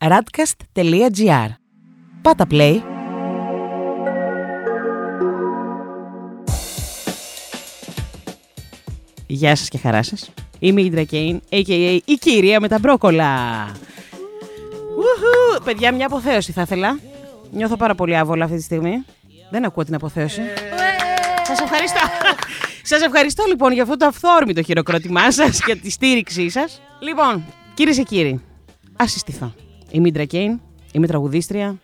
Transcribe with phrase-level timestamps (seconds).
[0.00, 1.48] radcast.gr.
[2.22, 2.80] Πάτα play.
[9.26, 10.30] Γεια σας και χαρά σας.
[10.58, 11.98] Είμαι η Ντρακέιν, a.k.a.
[12.04, 13.64] η κυρία με τα μπρόκολα.
[14.96, 15.64] Ουχου.
[15.64, 16.98] Παιδιά, μια αποθέωση θα ήθελα.
[17.50, 19.04] Νιώθω πάρα πολύ άβολα αυτή τη στιγμή.
[19.50, 20.42] Δεν ακούω την αποθέωση.
[21.42, 22.00] Σας ευχαριστώ.
[22.82, 26.80] Σας ευχαριστώ λοιπόν για αυτό το αυθόρμητο χειροκρότημά σας και τη στήριξή σας.
[27.00, 27.44] Λοιπόν,
[27.74, 28.40] κυρίε και κύριοι,
[28.96, 29.54] ας συστηθώ.
[29.90, 30.60] Είμαι η Ντρακέιν,
[30.92, 31.78] είμαι τραγουδίστρια,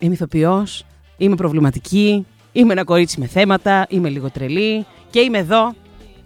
[0.00, 0.84] είμαι ηθοποιός,
[1.16, 5.74] είμαι προβληματική, είμαι ένα κορίτσι με θέματα, είμαι λίγο τρελή και είμαι εδώ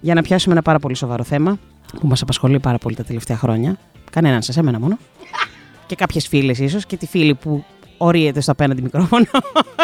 [0.01, 1.59] για να πιάσουμε ένα πάρα πολύ σοβαρό θέμα
[2.01, 3.79] που μας απασχολεί πάρα πολύ τα τελευταία χρόνια.
[4.11, 4.99] Κανέναν σας, εμένα μόνο.
[5.87, 7.65] και κάποιες φίλες ίσως και τη φίλη που
[7.97, 9.27] ορίεται στο απέναντι μικρόφωνο.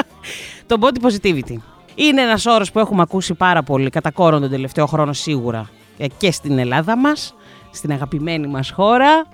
[0.67, 1.57] το body positivity.
[1.95, 6.07] Είναι ένας όρος που έχουμε ακούσει πάρα πολύ κατά κόρον τον τελευταίο χρόνο σίγουρα ε,
[6.17, 7.35] και στην Ελλάδα μας,
[7.71, 9.27] στην αγαπημένη μας χώρα,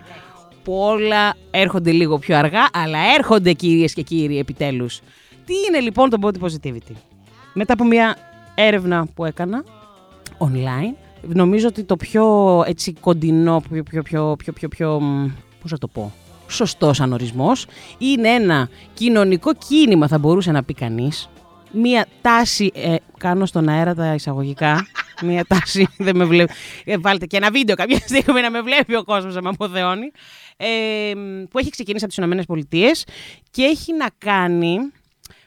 [0.68, 5.00] που όλα έρχονται λίγο πιο αργά, αλλά έρχονται κυρίες και κύριοι επιτέλους.
[5.44, 6.94] Τι είναι λοιπόν το body positivity;
[7.54, 8.16] Μετά από μια
[8.54, 9.64] έρευνα που έκανα
[10.38, 12.24] online, νομίζω ότι το πιο
[12.66, 15.00] έτσι κοντινό, πιο, πιο, πιο, πιο, πιο, πιο
[15.60, 16.12] πώς θα το πω,
[16.48, 17.66] σωστός ανορισμός,
[17.98, 21.28] είναι ένα κοινωνικό κίνημα θα μπορούσε να πει κανείς,
[21.70, 24.86] μία τάση, ε, κάνω στον αέρα τα εισαγωγικά,
[25.24, 26.52] μία τάση, δεν με βλέπει,
[26.84, 30.10] ε, βάλτε και ένα βίντεο κάποια στιγμή να με βλέπει ο κόσμος να με αποθεώνει,
[30.56, 31.12] ε,
[31.50, 33.04] που έχει ξεκινήσει από τις Ηνωμένες Πολιτείες
[33.50, 34.78] και έχει να κάνει,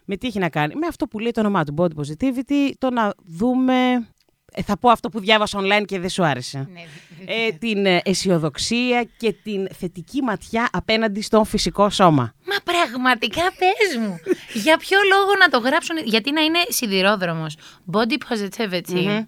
[0.05, 2.89] με τι έχει να κάνει, με αυτό που λέει το όνομά του, body positivity, το
[2.89, 4.07] να δούμε
[4.53, 6.69] ε, θα πω αυτό που διάβασα online και δεν σου άρεσε.
[6.73, 6.81] Ναι,
[7.25, 12.33] ε, την ε, αισιοδοξία και την θετική ματιά απέναντι στο φυσικό σώμα.
[12.65, 14.19] Μα πραγματικά πες μου.
[14.53, 17.55] Για ποιο λόγο να το γράψουν, γιατί να είναι σιδηρόδρομος.
[17.91, 19.03] Body positivity.
[19.05, 19.25] Μμμ.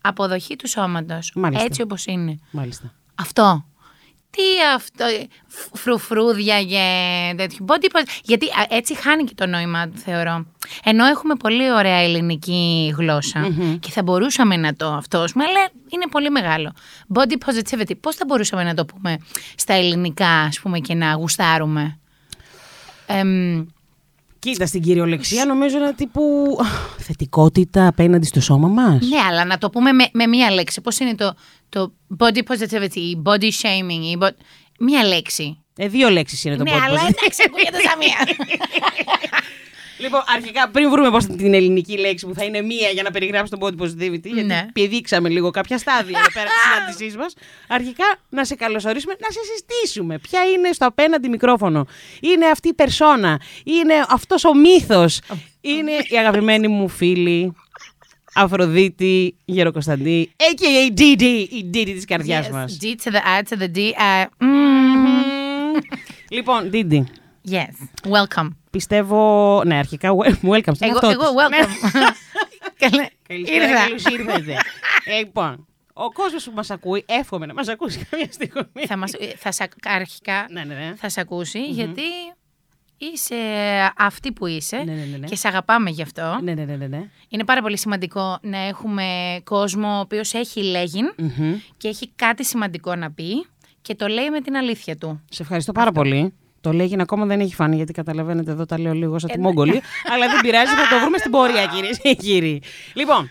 [0.00, 1.32] Αποδοχή του σώματος.
[1.34, 1.64] Μάλιστα.
[1.64, 2.38] Έτσι όπως είναι.
[2.50, 2.92] Μάλιστα.
[3.14, 3.64] Αυτό.
[4.30, 4.42] Τι
[4.74, 6.84] αυτό, ε, φ- φρουφρούδια και
[7.36, 7.64] τέτοιο.
[7.68, 8.08] Body positive.
[8.22, 10.46] Γιατί α, έτσι χάνει και το νόημα του, θεωρώ.
[10.84, 13.48] Ενώ έχουμε πολύ ωραία ελληνική γλώσσα
[13.80, 16.72] και θα μπορούσαμε να το αυτό, ας πούμε, αλλά είναι πολύ μεγάλο.
[17.14, 17.92] Body positivity.
[18.00, 19.18] Πώς θα μπορούσαμε να το πούμε
[19.56, 21.98] στα ελληνικά, ας πούμε, και να γουστάρουμε;
[23.06, 23.64] Εμ,
[24.38, 26.56] Κοίτα, στην κυριολεξία νομίζω είναι τύπου
[26.98, 29.08] θετικότητα απέναντι στο σώμα μας.
[29.08, 30.80] Ναι, αλλά να το πούμε με, με μία λέξη.
[30.80, 31.34] Πώς είναι το,
[31.68, 34.36] το body positivity, η body shaming, η bo-
[34.78, 35.58] μία λέξη.
[35.76, 37.14] Ε, δύο λέξεις είναι το ναι, body αλλά positivity.
[37.16, 38.36] εντάξει, ακούγεται σαν μία.
[40.04, 43.50] Λοιπόν, αρχικά, πριν βρούμε πώς την ελληνική λέξη που θα είναι μία για να περιγράψει
[43.56, 44.66] τον body positivity, γιατί Ναι.
[44.72, 47.34] πηδήξαμε λίγο κάποια στάδια εδώ πέρα της συνάντησής μας.
[47.68, 50.18] Αρχικά, να σε καλωσορίσουμε, να σε συστήσουμε.
[50.18, 51.86] Ποια είναι στο απέναντι μικρόφωνο.
[52.20, 53.40] Είναι αυτή η περσόνα.
[53.64, 55.20] Είναι αυτός ο μύθος.
[55.60, 57.54] Είναι η αγαπημένη μου φίλη.
[58.36, 61.00] Αφροδίτη Γεροκοσταντή, a.k.a.
[61.00, 62.78] DD, η DD της καρδιάς Yes, μας.
[62.82, 63.78] D to the I to the D.
[63.78, 65.82] Uh, mm,
[66.30, 67.02] λοιπόν, DD,
[67.50, 68.48] yes, welcome.
[68.78, 69.62] Πιστεύω...
[69.66, 71.34] Ναι, αρχικά, wel- welcome στον Εγώ, εαυτό εγώ της.
[71.36, 71.92] welcome.
[72.90, 73.82] Καλέ, Καλησπέρα, ήρθα.
[73.84, 74.56] καλώς ήρθατε.
[75.04, 78.86] Ε, λοιπόν, ο κόσμος που μας ακούει, εύχομαι να μας ακούσει κάποια στιγμή.
[78.86, 80.92] θα μας, θα σ' ακ- αρχικά Ναι, ναι, ναι.
[80.96, 82.02] θα σε ακούσει γιατί
[82.98, 83.36] είσαι
[83.96, 85.26] αυτή που είσαι Ναι, ναι, ναι, ναι.
[85.26, 86.38] και σε αγαπάμε γι' αυτό.
[86.42, 87.08] Ναι, ναι, ναι, ναι, ναι.
[87.28, 91.54] Είναι πάρα πολύ σημαντικό να έχουμε κόσμο ο οποίος έχει λέγειν Μμμ.
[91.76, 93.46] και έχει κάτι σημαντικό να πει
[93.82, 95.24] και το λέει με την αλήθεια του.
[95.30, 96.34] Σε ευχαριστώ πάρα πολύ.
[96.64, 99.80] Το λέγει ακόμα δεν έχει φανεί γιατί καταλαβαίνετε εδώ τα λέω λίγο σαν τη Μόγκολη.
[100.14, 102.62] αλλά δεν πειράζει, θα το βρούμε στην πορεία κυρίε και κύριοι.
[102.94, 103.30] Λοιπόν,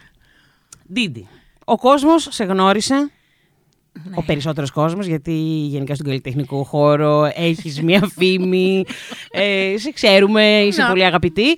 [0.94, 1.28] Ντίντι.
[1.66, 3.12] Ο κόσμος σε γνώρισε.
[4.16, 5.32] Ο περισσότερος κόσμος, γιατί
[5.68, 8.84] γενικά στον καλλιτεχνικό χώρο έχεις μία φήμη.
[9.32, 10.88] ε, σε ξέρουμε, είσαι Ναι.
[10.88, 11.56] πολύ αγαπητή.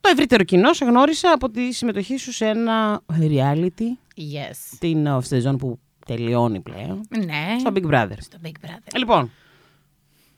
[0.00, 4.76] Το ευρύτερο κοινό σε γνώρισε από τη συμμετοχή σου σε ένα reality, Yes.
[4.78, 7.56] την off season που τελειώνει πλέον, Ναι.
[7.60, 8.16] στο Big Brother.
[8.18, 8.78] Στο Big Brother.
[8.94, 9.30] Ε, Λοιπόν,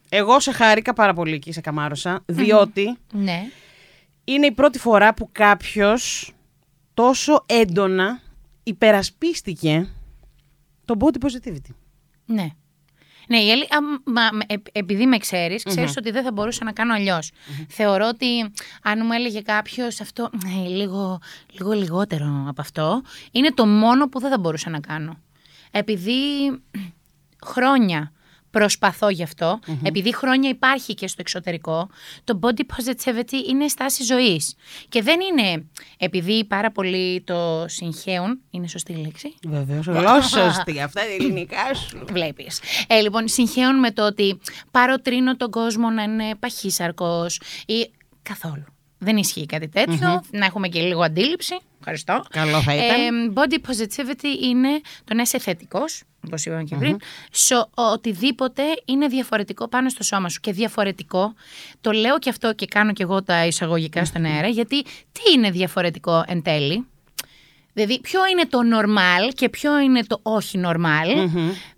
[0.08, 3.42] εγώ σε χάρηκα πάρα πολύ και σε καμάρωσα, διότι Ναι.
[4.24, 6.32] είναι η πρώτη φορά που κάποιος
[6.94, 8.20] τόσο έντονα
[8.62, 9.88] υπερασπίστηκε
[10.84, 11.74] το body positivity.
[12.26, 12.46] Ναι.
[13.30, 16.64] Ναι, η Έλλη, α, μα, με- ε- επειδή με ξέρεις, ξέρεις ότι δεν θα μπορούσα
[16.64, 17.30] να κάνω αλλιώς.
[17.68, 18.40] Θεωρώ ότι
[18.82, 20.30] αν μου έλεγε κάποιος αυτό,
[20.64, 23.02] ε, λίγο, λίγο λιγότερο από αυτό,
[23.32, 25.18] είναι το μόνο που δεν θα μπορούσα να κάνω.
[25.70, 26.22] Επειδή
[27.52, 28.12] χρόνια
[28.58, 31.88] προσπαθώ γι' αυτο επειδή χρόνια υπάρχει και στο εξωτερικό,
[32.24, 34.54] το body positivity είναι στάση ζωής.
[34.88, 35.66] Και δεν είναι,
[35.98, 40.80] επειδή πάρα πολύ το συγχαίουν, είναι σωστή η λέξη, Βεβαίως, γλώσσοστη.
[40.80, 41.98] Αυτά είναι ελληνικά σου.
[42.10, 42.60] Βλέπεις.
[42.86, 44.38] Ε, λοιπόν, συγχαίουν με το ότι
[44.70, 47.90] παροτρύνω τον κόσμο να είναι παχύσαρκος ή
[48.22, 48.64] καθόλου.
[48.98, 50.22] Δεν ισχύει κάτι τέτοιο.
[50.30, 51.58] Να έχουμε και λίγο αντίληψη.
[51.78, 52.24] Ευχαριστώ.
[52.30, 53.00] Καλό θα ήταν.
[53.00, 54.68] Ε, body positivity είναι
[55.04, 56.96] το να είσαι θετικός, όπως είπαμε και πριν,
[57.30, 60.40] σε οτιδήποτε είναι διαφορετικό πάνω στο σώμα σου.
[60.40, 61.34] Και διαφορετικό,
[61.80, 65.50] το λέω και αυτό και κάνω και εγώ τα εισαγωγικά στον αέρα, γιατί τι είναι
[65.50, 66.86] διαφορετικό εν τέλει;
[67.72, 71.28] Δηλαδή, ποιο είναι το normal και ποιο είναι το όχι normal;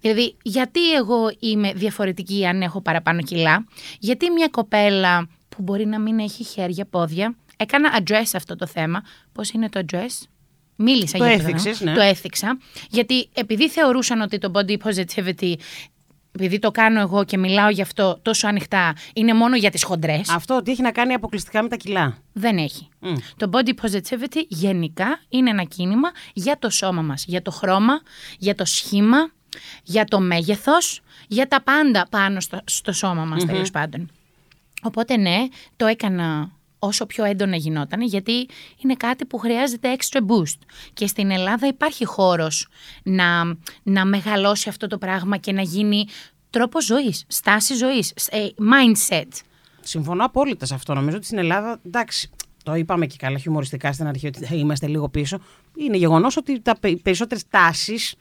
[0.00, 3.67] Δηλαδή, γιατί εγώ είμαι διαφορετική αν έχω παραπάνω κιλά;
[3.99, 5.28] Γιατί μια κοπέλα
[5.60, 7.36] που μπορεί να μην έχει χέρια, πόδια.
[7.56, 9.02] Έκανα address αυτό το θέμα.
[9.32, 10.26] Πώς είναι το address?
[10.76, 11.46] Μίλησα Το για αυτό.
[11.48, 11.94] έθιξες, ναι.
[11.94, 12.58] Το έθιξα.
[12.90, 15.52] Γιατί επειδή θεωρούσαν ότι το body positivity,
[16.32, 20.28] επειδή το κάνω εγώ και μιλάω γι' αυτό τόσο ανοιχτά, είναι μόνο για τις χοντρές.
[20.28, 22.16] Αυτό ότι έχει να κάνει αποκλειστικά με τα κιλά.
[22.32, 22.88] Δεν έχει.
[23.36, 28.00] Το body positivity γενικά είναι ένα κίνημα για το σώμα μας, για το χρώμα,
[28.38, 29.30] για το σχήμα,
[29.82, 34.10] για το μέγεθος, για τα πάντα πάνω στο, στο σώμα μας τέλος πάντων.
[34.82, 40.59] Οπότε ναι, το έκανα όσο πιο έντονα γινόταν, γιατί είναι κάτι που χρειάζεται extra boost.
[40.93, 42.69] Και στην Ελλάδα υπάρχει χώρος
[43.03, 43.44] να,
[43.82, 46.06] να μεγαλώσει αυτό το πράγμα και να γίνει
[46.50, 49.29] τρόπο ζωής, στάση ζωής, ε, mindset.
[49.81, 50.94] Συμφωνώ απόλυτα σε αυτό.
[50.94, 52.31] Νομίζω ότι στην Ελλάδα, εντάξει,
[52.62, 55.38] το είπαμε και καλά χιουμοριστικά στην αρχή ότι θα είμαστε λίγο πίσω.
[55.77, 58.15] Είναι γεγονός ότι τα περισσότερες τάσεις,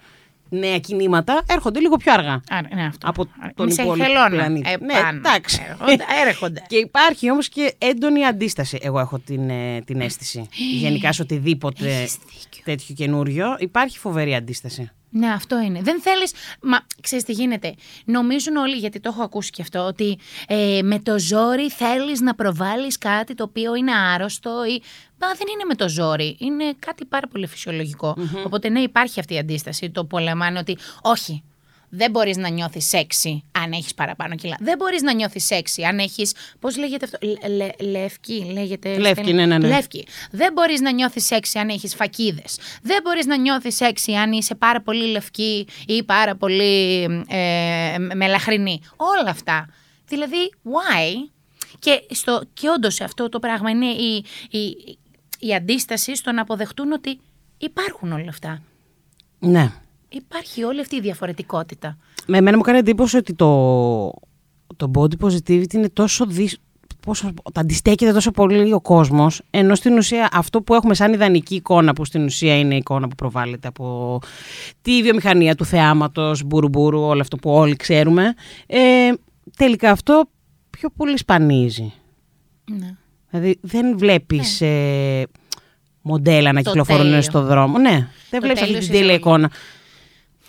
[0.49, 2.41] νέα κινήματα έρχονται λίγο πιο αργά.
[2.49, 3.07] Άρα, ναι, αυτό.
[3.09, 4.29] Από Άρα, τον μη σε υπόλοιπο χελώνα.
[4.29, 4.69] πλανήτη.
[4.69, 5.17] Ε, Ναι, πάνω.
[5.17, 5.59] εντάξει.
[5.69, 6.03] Έρχονται.
[6.27, 6.63] έρχονται.
[6.67, 10.47] Και υπάρχει όμως και έντονη αντίσταση, εγώ έχω την, ε, την αίσθηση.
[10.81, 12.61] Γενικά σε οτιδήποτε Έχεις δίκιο.
[12.63, 14.89] τέτοιο καινούριο υπάρχει φοβερή αντίσταση.
[15.09, 15.81] Ναι, αυτό είναι.
[15.81, 16.33] Δεν θέλεις...
[16.61, 17.75] Μα ξέρεις τι γίνεται.
[18.05, 22.35] Νομίζουν όλοι, γιατί το έχω ακούσει και αυτό, ότι ε, με το ζόρι θέλεις να
[22.35, 24.81] προβάλλεις κάτι το οποίο είναι άρρωστο ή...
[25.21, 26.37] Μα δεν είναι με το ζόρι.
[26.39, 28.17] Είναι κάτι πάρα πολύ φυσιολογικό.
[28.45, 29.89] Οπότε ναι, υπάρχει αυτή η αντίσταση.
[29.89, 31.43] Το πολεμάνε ότι όχι,
[31.89, 34.57] δεν μπορείς να νιώθεις σεξι αν έχεις παραπάνω κιλά.
[34.59, 36.33] Δεν μπορείς να νιώθεις σεξι αν έχεις...
[36.59, 37.17] Πώς λέγεται αυτό...
[37.21, 38.97] Λε, λε- λευκή, λέγεται...
[38.97, 39.67] Λεύκη, ναι, ναι, ναι.
[39.67, 40.07] Λεύκη.
[40.31, 42.59] Δεν μπορείς να νιώθεις σεξι αν έχεις φακίδες.
[42.81, 48.81] Δεν μπορείς να νιώθεις σεξι αν είσαι πάρα πολύ λευκή ή πάρα πολύ ε, μελαχρινή.
[48.95, 49.69] Όλα αυτά.
[50.05, 51.29] Δηλαδή, why?
[51.79, 54.97] Και, στο, και όντως αυτό το πράγμα είναι η, η,
[55.39, 57.19] η αντίσταση στο να αποδεχτούν ότι
[57.57, 58.61] υπάρχουν όλα αυτά.
[59.39, 59.71] Ναι.
[60.09, 61.97] Υπάρχει όλη αυτή η διαφορετικότητα.
[62.27, 63.49] Με εμένα μου κάνει εντύπωση ότι το,
[64.75, 66.57] το body positivity είναι τόσο δυσ...
[67.05, 71.93] Πόσο, αντιστέκεται τόσο πολύ ο κόσμος ενώ στην ουσία αυτό που έχουμε σαν ιδανική εικόνα
[71.93, 74.19] που στην ουσία είναι η εικόνα που προβάλλεται από
[74.81, 78.33] τη βιομηχανία του θεάματος, μπουρουμπουρου, όλο αυτό που όλοι ξέρουμε
[78.67, 78.79] ε,
[79.57, 80.29] τελικά αυτό
[80.69, 81.93] πιο πολύ σπανίζει.
[82.71, 82.95] Ναι.
[83.29, 85.23] Δηλαδή δεν βλέπεις ε,
[86.01, 87.21] μοντέλα να Το κυκλοφορούν τέλειο.
[87.21, 87.77] στο δρόμο.
[87.77, 89.15] Ναι, δεν βλέπεις αυτή τέλειο την στη τέλεια ζωή.
[89.15, 89.51] εικόνα.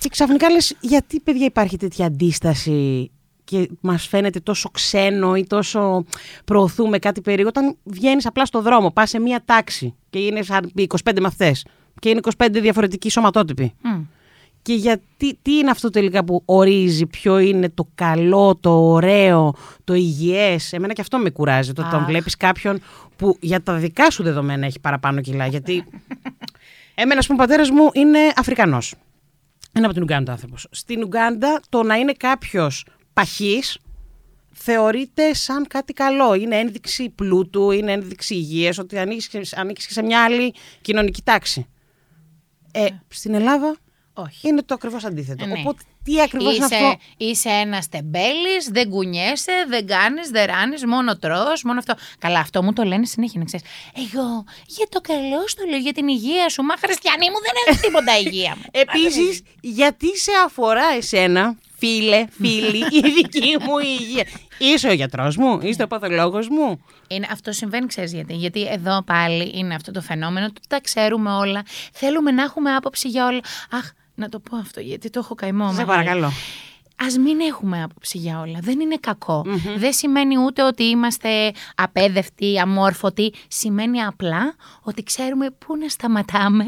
[0.00, 3.10] Και ξαφνικά λες, γιατί παιδιά υπάρχει τέτοια αντίσταση
[3.44, 6.04] και μας φαίνεται τόσο ξένο ή τόσο
[6.44, 10.72] προωθούμε κάτι περίεργο όταν βγαίνεις απλά στο δρόμο, πας σε μία τάξη και είναι σαν
[10.76, 11.66] 25 μαθητές
[11.98, 13.74] και είναι 25 διαφορετικοί σωματότυποι.
[13.82, 14.02] Μμ.
[14.62, 19.54] Και γιατί, τι είναι αυτό τελικά που ορίζει ποιο είναι το καλό, το ωραίο,
[19.84, 21.72] το υγιές; Εμένα και αυτό με κουράζει.
[21.72, 22.06] Το όταν Αχ.
[22.06, 22.80] βλέπεις κάποιον
[23.16, 25.46] που για τα δικά σου δεδομένα έχει παραπάνω κιλά.
[25.46, 25.84] Γιατί
[26.94, 28.94] εμένα, ας πούμε, ο πατέρας μου είναι Αφρικανός.
[29.76, 30.66] Είναι από την Ουγγάντα άνθρωπος.
[30.70, 33.78] Στην Ουγγάντα το να είναι κάποιος παχής
[34.50, 36.34] θεωρείται σαν κάτι καλό.
[36.34, 41.22] Είναι ένδειξη πλούτου, είναι ένδειξη υγείας, ότι ανήκεις και, ανήκεις και σε μια άλλη κοινωνική
[41.22, 41.66] τάξη.
[42.72, 43.76] Ε, στην Ελλάδα
[44.14, 44.48] Όχι.
[44.48, 45.44] είναι το ακριβώς αντίθετο.
[45.44, 45.58] Ε, ναι.
[45.58, 50.84] Οπότε τι ακριβώς είναι Είσαι, αυτό; είσαι ένας τεμπέλης, δεν κουνιέσαι, δεν κάνεις, δεν ράνεις,
[50.84, 51.94] μόνο τρως, μόνο αυτό.
[52.18, 53.66] Καλά, αυτό μου το λένε συνέχεια να ξέρεις.
[53.94, 56.62] Εγώ για το καλό στο λέω, για την υγεία σου.
[56.62, 58.62] Μα χριστιανή μου δεν έχει τίποτα υγεία μου.
[58.70, 64.24] Επίσης, γιατί σε αφορά εσένα, φίλε, φίλη, η δική μου υγεία.
[64.58, 66.84] Είσαι ο γιατρός μου, είσαι ο παθολόγος μου.
[67.08, 68.34] Είναι, αυτό συμβαίνει, ξέρεις γιατί.
[68.34, 71.62] Γιατί εδώ πάλι είναι αυτό το φαινόμενο ότι τα ξέρουμε όλα.
[71.92, 73.40] Θέλουμε να έχουμε άποψη για όλα.
[73.70, 75.66] Αχ, να το πω αυτό, γιατί το έχω καημό.
[75.68, 75.86] Σε μεγάλο.
[75.86, 76.32] παρακαλώ.
[76.96, 78.58] Α μην έχουμε άποψη για όλα.
[78.62, 79.44] Δεν είναι κακό.
[79.76, 83.32] Δεν σημαίνει ούτε ότι είμαστε απέδευτοι, αμόρφωτοι.
[83.48, 86.64] Σημαίνει απλά ότι ξέρουμε πού να σταματάμε.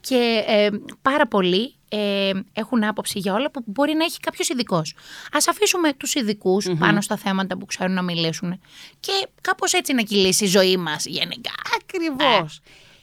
[0.00, 0.68] Και ε,
[1.02, 4.94] πάρα πολλοί ε, έχουν άποψη για όλα που μπορεί να έχει κάποιος ειδικός.
[5.30, 8.60] Α αφήσουμε τους ειδικούς πάνω στα θέματα που ξέρουν να μιλήσουν.
[9.00, 11.52] Και κάπως έτσι να κυλήσει η ζωή μας γενικά.
[11.80, 12.60] Ακριβώς.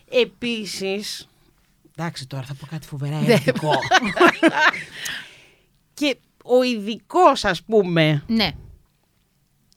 [0.10, 1.28] Επίσης.
[1.98, 3.74] Εντάξει, τώρα θα πω κάτι φοβερά ειδικό.
[5.94, 8.52] και ο ειδικός, ας πούμε, Ναι.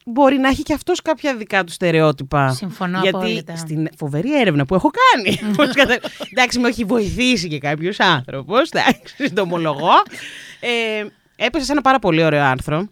[0.05, 2.49] Μπορεί να έχει και αυτός κάποια δικά του στερεότυπα.
[2.53, 3.57] Συμφωνώ Γιατί απόλυτα.
[3.57, 5.53] στην φοβερή έρευνα που έχω κάνει.
[5.57, 5.99] πώς κατα-
[6.31, 8.71] εντάξει, με έχει βοηθήσει και κάποιος άνθρωπος.
[8.71, 9.93] Εντάξει, το ομολογώ.
[10.61, 11.05] Ε,
[11.37, 12.89] έπεσε σε ένα πάρα πολύ ωραίο άρθρο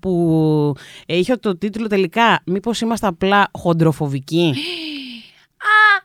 [0.00, 0.74] που
[1.06, 4.54] είχε το τίτλο τελικά «Μήπως είμαστε απλά χοντροφοβικοί».
[5.58, 5.96] Α,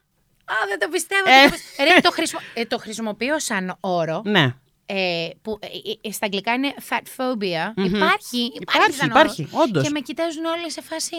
[0.54, 1.22] α, δεν το πιστεύω.
[1.30, 1.32] Ε.
[1.42, 1.90] δεν το πιστεύω.
[1.94, 4.22] Ρε, το, χρησιμο- ε, το χρησιμοποιώ σαν όρο.
[4.26, 4.54] Ναι.
[4.92, 5.68] Ε, που ε,
[6.08, 7.72] ε, στα αγγλικά είναι fat phobia.
[7.76, 7.86] Μμμ.
[7.86, 9.68] Υπάρχει, υπάρχει, Υπάρχει, σαν υπάρχει, όρος.
[9.68, 9.84] όντως.
[9.84, 11.16] Και με κοιτάζουν όλοι σε φάση.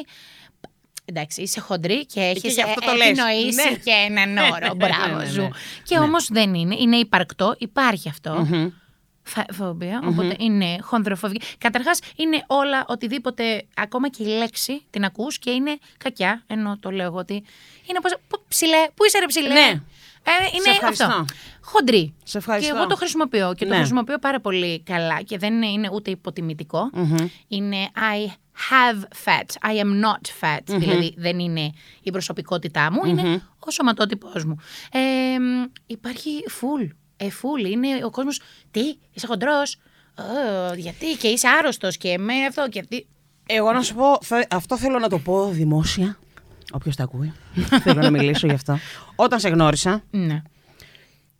[1.05, 3.07] Εντάξει, είσαι χοντρή και έχεις γι' αυτό το λες.
[3.09, 3.77] επινοήσει Ναι.
[3.77, 4.75] και έναν όρο.
[4.77, 5.41] Μπράβο Ναι, ναι, σου.
[5.41, 5.49] ναι.
[5.85, 6.05] Και Ναι.
[6.05, 6.77] όμως δεν είναι.
[6.79, 8.47] Είναι υπαρκτό, υπάρχει αυτό.
[8.50, 8.71] Μμμ.
[9.35, 11.47] Fat phobia, οπότε είναι χονδροφοβική.
[11.59, 16.91] Καταρχάς είναι όλα, οτιδήποτε, ακόμα και η λέξη την ακούς και είναι κακιά, ενώ το
[16.91, 17.35] λέω εγώ ότι
[17.87, 19.81] είναι πώς, πού, ψηλέ, πού είσαι ρε ψηλέ; Ναι.
[20.25, 21.05] Ε, είναι ευχαριστώ.
[21.05, 21.25] αυτό.
[21.61, 22.15] Χοντρή.
[22.25, 22.73] Σε ευχαριστώ.
[22.73, 23.77] Και εγώ το χρησιμοποιώ και το Ναι.
[23.77, 26.91] χρησιμοποιώ πάρα πολύ καλά και δεν είναι, είναι ούτε υποτιμητικό.
[27.49, 28.27] Είναι I
[28.71, 30.61] have fat, I am not fat.
[30.65, 31.73] Δηλαδή δεν είναι
[32.03, 34.57] η προσωπικότητά μου, είναι ο σωματότυπός μου.
[34.93, 34.99] Ε,
[35.39, 36.89] μ, υπάρχει full.
[37.17, 37.67] Ε, full.
[37.71, 38.81] Είναι ο κόσμος, τι,
[39.12, 39.77] είσαι χοντρός,
[40.73, 43.07] «Ε, γιατί και είσαι άρρωστος και με αυτό και αυτή.
[43.47, 46.19] Εγώ να σου πω, θα- αυτό θέλω να το πω δημόσια.
[46.73, 47.33] Όποιος τα ακούει.
[47.83, 48.79] θέλω να μιλήσω γι' αυτό.
[49.17, 50.43] Όταν σε γνώρισα, Ναι.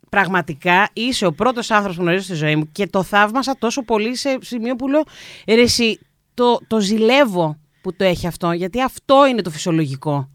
[0.09, 4.15] πραγματικά είσαι ο πρώτος άνθρωπος που γνωρίζω στη ζωή μου και το θαύμασα τόσο πολύ
[4.15, 5.03] σε σημείο που λέω
[5.47, 5.99] ρε εσύ,
[6.33, 10.29] το, το ζηλεύω που το έχει αυτό, γιατί αυτό είναι το φυσιολογικό.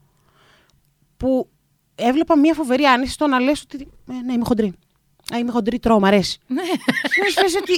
[1.16, 1.48] Που
[1.94, 4.74] έβλεπα μια φοβερή άνεση στο να λες ότι ε, ναι είμαι χοντρή.
[5.34, 6.38] Α, είμαι χοντρή, τρώω, μ' αρέσει.
[6.46, 6.62] Ναι.
[6.62, 7.72] Μου φαίνεται ότι...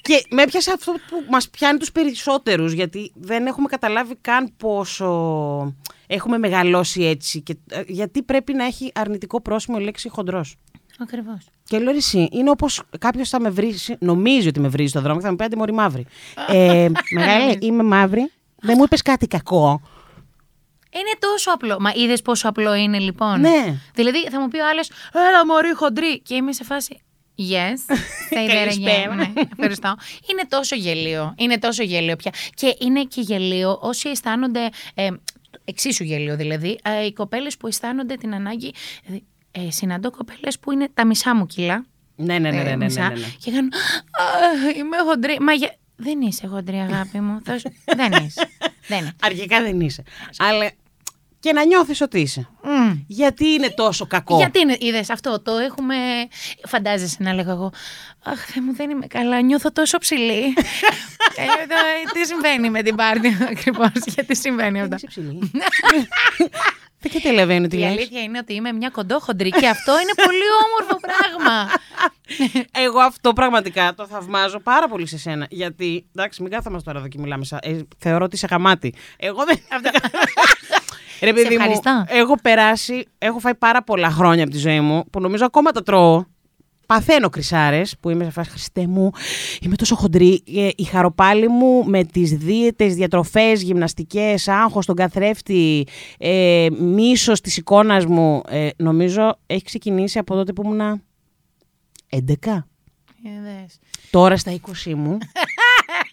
[0.00, 5.74] και με έπιασε αυτό που μας πιάνει τους περισσότερους, γιατί δεν έχουμε καταλάβει καν πόσο
[6.14, 7.40] έχουμε μεγαλώσει έτσι.
[7.40, 10.56] Και, ε, γιατί πρέπει να έχει αρνητικό πρόσημο η λέξη χοντρός.
[10.98, 11.46] Ακριβώς.
[11.64, 15.18] Και λέω εσύ, είναι όπως κάποιος θα με βρει, νομίζει ότι με βρει στο δρόμο
[15.18, 16.06] και θα με πει άντε μωρή μαύρη.
[16.48, 18.30] ε, μεγάλη, είμαι μαύρη.
[18.60, 19.80] Δεν μου είπες κάτι κακό.
[20.94, 21.76] Είναι τόσο απλό.
[21.80, 23.74] Μα είδες πόσο απλό είναι λοιπόν; Ναι.
[23.94, 26.20] Δηλαδή θα μου πει ο άλλος, Έλα μωρή χοντρή.
[26.20, 27.00] Και είμαι σε φάση.
[27.38, 27.42] Yes,
[28.34, 29.12] say that Καλησπέρα.
[29.12, 29.16] again.
[29.16, 29.94] Ναι, ευχαριστώ.
[30.30, 31.34] Είναι τόσο γελίο.
[31.36, 32.32] Είναι τόσο γελίο πια.
[32.54, 34.68] Και είναι και γελίο όσοι αισθάνονται.
[34.94, 35.08] Ε,
[35.64, 36.78] εξίσου γελίο δηλαδή.
[36.82, 38.72] Ε, οι κοπέλες που αισθάνονται την ανάγκη.
[39.52, 41.84] Ε, συναντώ κοπέλες που είναι τα μισά μου κιλά.
[42.16, 42.56] Ναι, ναι, ναι.
[42.56, 43.26] ε, ναι, ναι, ναι, μισά, ναι, ναι.
[43.38, 43.72] Και κάνουν.
[43.72, 45.36] «Α, Είμαι χοντρή.
[45.40, 45.74] Μα για...
[45.96, 47.40] δεν είσαι χοντρή, αγάπη μου.
[47.44, 48.48] Θα σου- δεν είσαι.
[48.88, 49.12] δεν είναι.
[49.22, 50.02] Αρχικά δεν είσαι.
[50.38, 50.70] Αλλά
[51.42, 52.48] και να νιώθεις ότι είσαι.
[52.62, 52.92] Μμ.
[53.06, 55.94] Γιατί είναι τόσο κακό; Γιατί είναι, είδες αυτό, το έχουμε.
[56.66, 57.72] Φαντάζεσαι να λέγω εγώ.
[58.24, 59.40] Αχ, Θεέ μου, δεν είμαι καλά.
[59.40, 60.42] Νιώθω τόσο ψηλή.
[61.36, 61.76] ε, εδώ,
[62.12, 64.94] τι συμβαίνει με την πάρτι ακριβώς, γιατί συμβαίνει αυτό.
[64.94, 65.50] Είσαι ψηλή.
[67.04, 67.88] Δεν καταλαβαίνω τι Η λες.
[67.88, 71.70] αλήθεια είναι ότι είμαι μια κοντόχοντρη και αυτό είναι πολύ όμορφο πράγμα.
[72.72, 75.46] Εγώ αυτό πραγματικά το θαυμάζω πάρα πολύ σε σένα.
[75.50, 77.44] Γιατί, εντάξει, μην κάθομαστε τώρα εδώ και μιλάμε.
[77.44, 77.56] Σα...
[77.56, 78.94] Ε, θεωρώ ότι είσαι γαμάτι.
[79.16, 79.58] Εγώ δεν.
[81.22, 82.04] Ρε παιδί μου, ευχαριστώ.
[82.08, 85.82] έχω περάσει, έχω φάει πάρα πολλά χρόνια από τη ζωή μου που νομίζω ακόμα τα
[85.82, 86.24] τρώω.
[86.86, 89.10] Παθαίνω κρυσάρε που είμαι σε φάση Χριστέ μου,
[89.60, 90.42] είμαι τόσο χοντρή.
[90.56, 95.86] Ε, Η χαροπάλη μου με τις δίαιτες, διατροφές, γυμναστικές, άγχος στον καθρέφτη,
[96.18, 101.02] ε, μίσος της εικόνας μου, ε, νομίζω έχει ξεκινήσει από τότε που ήμουν
[102.08, 102.66] 11.
[103.24, 103.78] Είδες.
[104.10, 105.18] Τώρα στα 20 μου.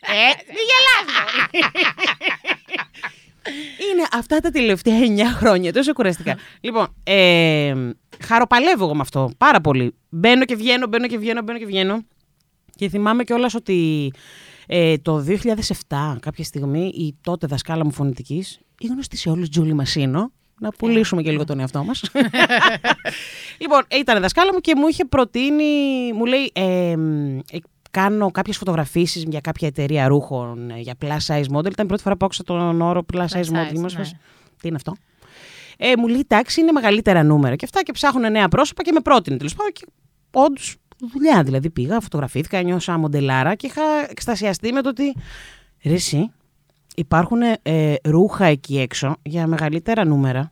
[0.01, 1.05] Ε, μη γελάς,
[3.91, 6.37] είναι αυτά τα τελευταία 9 χρόνια, τόσο κουραστικά.
[6.61, 7.73] λοιπόν, ε,
[8.23, 9.93] χαροπαλεύω εγώ με αυτό πάρα πολύ.
[10.09, 12.03] Μπαίνω και βγαίνω, μπαίνω και βγαίνω, μπαίνω και βγαίνω.
[12.75, 14.11] Και θυμάμαι κιόλας ότι
[14.67, 15.25] ε, το
[15.87, 20.69] 2007, κάποια στιγμή, η τότε δασκάλα μου φωνητικής, η γνωστή σε όλους Τζούλη Μασίνο, να
[20.69, 22.01] πουλήσουμε και λίγο τον εαυτό μας.
[23.61, 25.63] λοιπόν, ήταν δασκάλα μου και μου είχε προτείνει,
[26.13, 26.91] μου λέει, ε,
[27.51, 27.57] ε,
[27.91, 31.71] κάνω κάποιες φωτογραφίσεις για κάποια εταιρεία ρούχων, ε, για plus size model.
[31.71, 33.73] Ήταν η πρώτη φορά που άκουσα τον όρο plus size size, model.
[33.73, 34.03] Ήμουν σε ναι.
[34.03, 34.17] φάση,
[34.61, 34.95] Τι είναι αυτό;
[35.77, 38.99] Ε, μου λέει, εντάξει, είναι μεγαλύτερα νούμερα και αυτά και ψάχνουν νέα πρόσωπα και με
[38.99, 39.71] πρότεινε τέλος πάντων.
[39.71, 39.85] Και
[40.31, 40.75] όντως,
[41.13, 45.15] δουλειά δηλαδή πήγα, φωτογραφήθηκα, νιώσα μοντελάρα και είχα εκστασιαστεί με το ότι.
[45.83, 46.31] Ρε, εσύ,
[46.95, 50.51] υπάρχουν ε, ρούχα εκεί έξω για μεγαλύτερα νούμερα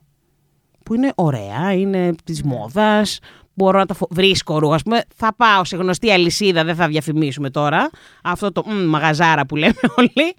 [0.88, 3.18] που είναι ωραία, είναι της μόδας.
[3.58, 4.74] Μπορώ να τα φο- βρίσκω ρούχα.
[4.74, 7.90] Ας πούμε, θα πάω σε γνωστή αλυσίδα, δεν θα διαφημίσουμε τώρα.
[8.22, 10.34] Αυτό το μ, μαγαζάρα που λέμε όλοι.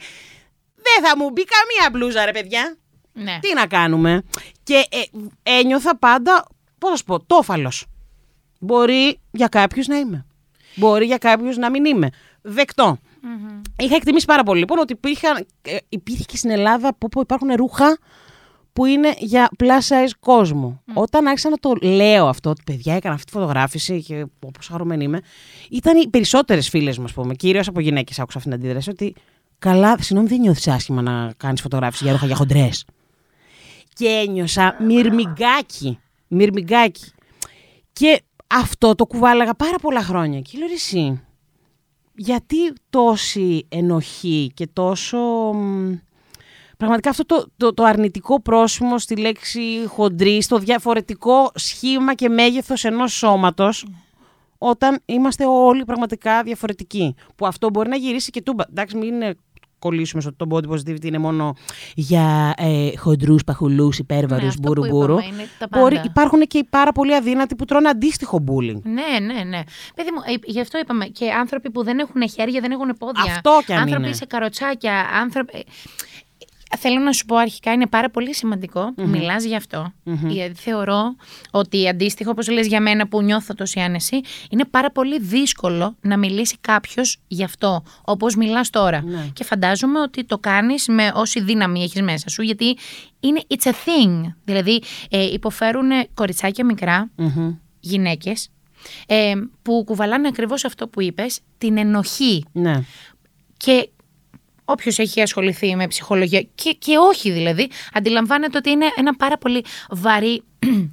[0.76, 2.78] Δεν θα μου μπει καμία μπλούζα, ρε παιδιά.
[3.14, 3.40] Ναι.
[3.42, 4.22] Τι να κάνουμε.
[4.64, 5.20] Και ε,
[5.60, 6.46] ένιωθα πάντα,
[6.78, 7.86] πώς να σου πω, τόφαλος.
[8.60, 10.26] Μπορεί για κάποιους να είμαι.
[10.76, 12.10] Μπορεί για κάποιους να μην είμαι.
[12.42, 12.98] Δεκτό.
[13.80, 17.54] Είχα εκτιμήσει πάρα πολύ λοιπόν ότι υπήρχαν, ε, υπήρχε και στην Ελλάδα που, που υπάρχουν
[17.56, 17.98] ρούχα
[18.74, 20.82] που είναι για plus size κόσμο.
[20.94, 25.04] Όταν άρχισα να το λέω αυτό, ότι παιδιά έκανα αυτή τη φωτογράφηση και όπως χαρούμενη
[25.04, 25.22] είμαι,
[25.70, 29.16] ήταν οι περισσότερες φίλες μου, ας πούμε, κυρίως από γυναίκες άκουσα αυτή την αντίδραση, ότι
[29.60, 32.86] καλά, συγγνώμη δεν νιώθεις άσχημα να κάνεις φωτογράφηση για ρούχα για χοντρές.
[33.94, 37.12] Και ένιωσα μυρμηγκάκι, μυρμηγκάκι.
[37.94, 40.40] Και αυτό το κουβάλαγα πάρα πολλά χρόνια.
[40.40, 41.22] Και λέω ρε εσύ,
[42.16, 42.58] γιατί
[42.90, 45.18] τόση ενοχή και τόσο...
[46.80, 52.30] μ, Πραγματικά αυτό το, το, το αρνητικό πρόσημο στη λέξη χοντρή, στο διαφορετικό σχήμα και
[52.30, 53.86] μέγεθος ενός σώματος,
[54.58, 57.16] όταν είμαστε όλοι πραγματικά διαφορετικοί.
[57.36, 58.64] Που αυτό μπορεί να γυρίσει και τούμπα.
[58.70, 59.36] Εντάξει, μην ε,
[59.80, 61.54] κολλήσουμε στο ότι το body positivity είναι μόνο
[61.96, 65.14] για ε, χοντρούς, παχουλούς, υπέρβαρους, Ναι, αυτό μπούρου που μπούρου.
[65.14, 66.08] είπαμε, είναι τα Μπορεί, πάντα.
[66.10, 68.82] υπάρχουν και οι πάρα πολύ αδύνατοι που τρώνε αντίστοιχο bullying.
[68.84, 69.62] Ναι, ναι, ναι.
[69.96, 73.24] Παιδί μου, ε, γι' αυτό είπαμε και άνθρωποι που δεν έχουν χέρια, δεν έχουν πόδια.
[73.24, 74.14] Αυτό κι αν άνθρωποι είναι.
[74.14, 75.06] σε καροτσάκια.
[75.22, 75.66] Άνθρωποι...
[76.74, 79.94] ε, Θέλω να σου πω αρχικά, είναι πάρα πολύ σημαντικό που μιλάς γι' αυτό.
[80.04, 81.16] Γιατί θεωρώ
[81.52, 86.18] ότι αντίστοιχο, όπως λες για μένα που νιώθω τόση άνεση, είναι πάρα πολύ δύσκολο να
[86.18, 89.04] μιλήσει κάποιος γι' αυτό, όπως μιλάς τώρα.
[89.04, 89.28] Ναι.
[89.34, 92.78] Και φαντάζομαι ότι το κάνεις με όση δύναμη έχεις μέσα σου, γιατί
[93.20, 94.34] είναι it's a thing.
[94.44, 97.56] Δηλαδή, ε, υποφέρουν κοριτσάκια μικρά, Μμμ.
[97.80, 98.50] γυναίκες,
[99.08, 102.46] ε, που κουβαλάνε ακριβώς αυτό που είπες, την ενοχή.
[102.52, 102.84] Ναι.
[103.58, 103.90] Και
[104.72, 109.64] όποιος έχει ασχοληθεί με ψυχολογία και, και όχι δηλαδή, αντιλαμβάνεται ότι είναι ένα πάρα πολύ
[109.90, 110.44] βαρύ...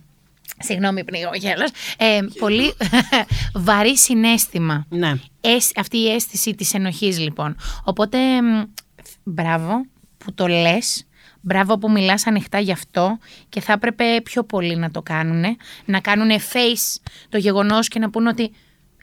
[0.59, 1.71] Συγγνώμη, πνίγω γέλος.
[1.97, 2.75] Ε, πολύ
[3.67, 4.87] βαρύ συνέστημα.
[4.89, 5.13] Ναι.
[5.41, 7.57] Αισ- αυτή η αίσθηση της ενοχής λοιπόν.
[7.85, 8.63] Οπότε μ,
[9.23, 9.87] μπράβο
[10.19, 11.07] που το λες,
[11.41, 13.19] μπράβο που μιλάς ανοιχτά γι' αυτό
[13.49, 15.45] και θα έπρεπε πιο πολύ να το κάνουν,
[15.85, 18.53] να κάνουν face το γεγονός και να πούνε ότι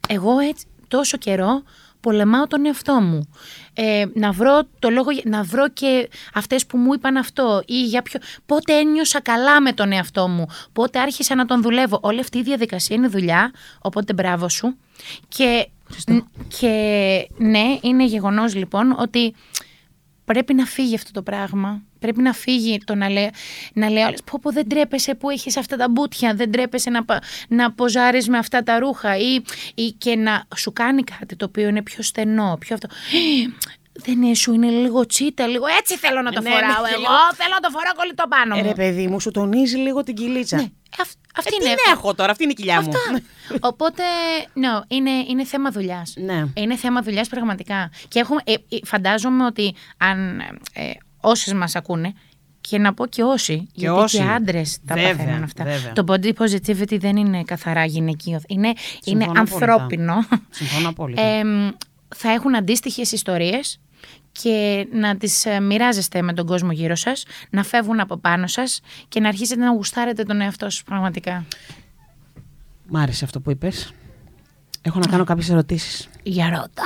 [0.08, 1.64] εγώ έτσι τόσο καιρό
[2.04, 3.30] πολεμάω τον εαυτό μου.
[3.74, 7.84] Ε, να βρω το λόγο, για- να βρω και αυτές που μου είπαν αυτό ή
[7.84, 12.00] για ποιο, πότε ένιωσα καλά με τον εαυτό μου, πότε άρχισα να τον δουλεύω.
[12.02, 14.76] Όλη αυτή η διαδικασία είναι δουλειά, οπότε μπράβο σου.
[15.28, 15.68] Και,
[16.60, 16.70] και
[17.38, 19.34] ναι, είναι γεγονός λοιπόν ότι
[20.26, 21.82] πρέπει να φύγει αυτό το πράγμα.
[22.00, 23.28] Πρέπει να φύγει το να, λέ,
[23.74, 27.06] να λέει όλες, πω πω δεν τρέπεσαι που έχεις αυτά τα μπουτια, δεν τρέπεσαι να,
[27.06, 29.42] πα- να ποζάρεις με αυτά τα ρούχα ή,
[29.76, 32.88] ή και να σου κάνει κάτι το οποίο είναι πιο στενό, πιο αυτό.
[33.94, 36.86] Δεν είναι, σου είναι λίγο τσίτα, λίγο έτσι θέλω να το Ναι, φοράω ναι, εγώ,
[36.88, 38.68] και λίγο- θέλω να το φοράω κολλητό πάνω Ε, μου.
[38.68, 40.56] ρε παιδί μου, σου τονίζει λίγο την κυλίτσα.
[40.56, 40.66] Ναι,
[41.00, 41.76] αυ- αυτή Ε, τι είναι.
[41.86, 42.92] να έχω τώρα, αυτή είναι η κοιλιά μου.
[43.70, 44.04] Οπότε,
[44.54, 46.14] ναι, είναι, είναι θέμα δουλειάς.
[46.18, 46.46] Ναι.
[46.54, 47.92] Είναι θέμα δουλειάς πραγματικά.
[48.08, 50.40] Και έχουμε, ε, ε, φαντάζομαι ότι αν
[50.74, 52.14] ε, όσες μας ακούνε,
[52.70, 54.18] και να πω και όσοι, γιατί όσοι.
[54.18, 55.64] και άντρες τα Βέβαια, παθαίνουν αυτά.
[55.64, 55.94] βέβαια.
[55.94, 58.42] Το body positivity δεν είναι καθαρά γυναικείο.
[58.48, 60.14] Είναι, είναι Συμφωνώ ανθρώπινο.
[60.50, 61.22] Συμφωνώ απόλυτα.
[61.22, 61.70] Εμ,
[62.16, 63.80] θα έχουν αντίστοιχες ιστορίες
[64.42, 68.80] και να τις ε, μοιράζεστε με τον κόσμο γύρω σας, να φεύγουν από πάνω σας
[69.08, 71.46] και να αρχίσετε να γουστάρετε τον εαυτό σας πραγματικά.
[72.88, 73.94] Μ' άρεσε αυτό που είπες.
[74.82, 76.10] Έχω να κάνω κάποιες ερωτήσεις.
[76.24, 76.84] Για ρώτα.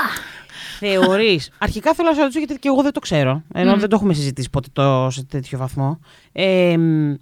[0.80, 3.96] Θεωρείς, αρχικά θέλω να σε ρωτήσω γιατί και εγώ δεν το ξέρω, ενώ δεν το
[3.96, 6.00] έχουμε συζητήσει ποτέ το, σε τέτοιο βαθμό.
[6.32, 7.14] Ε, μ,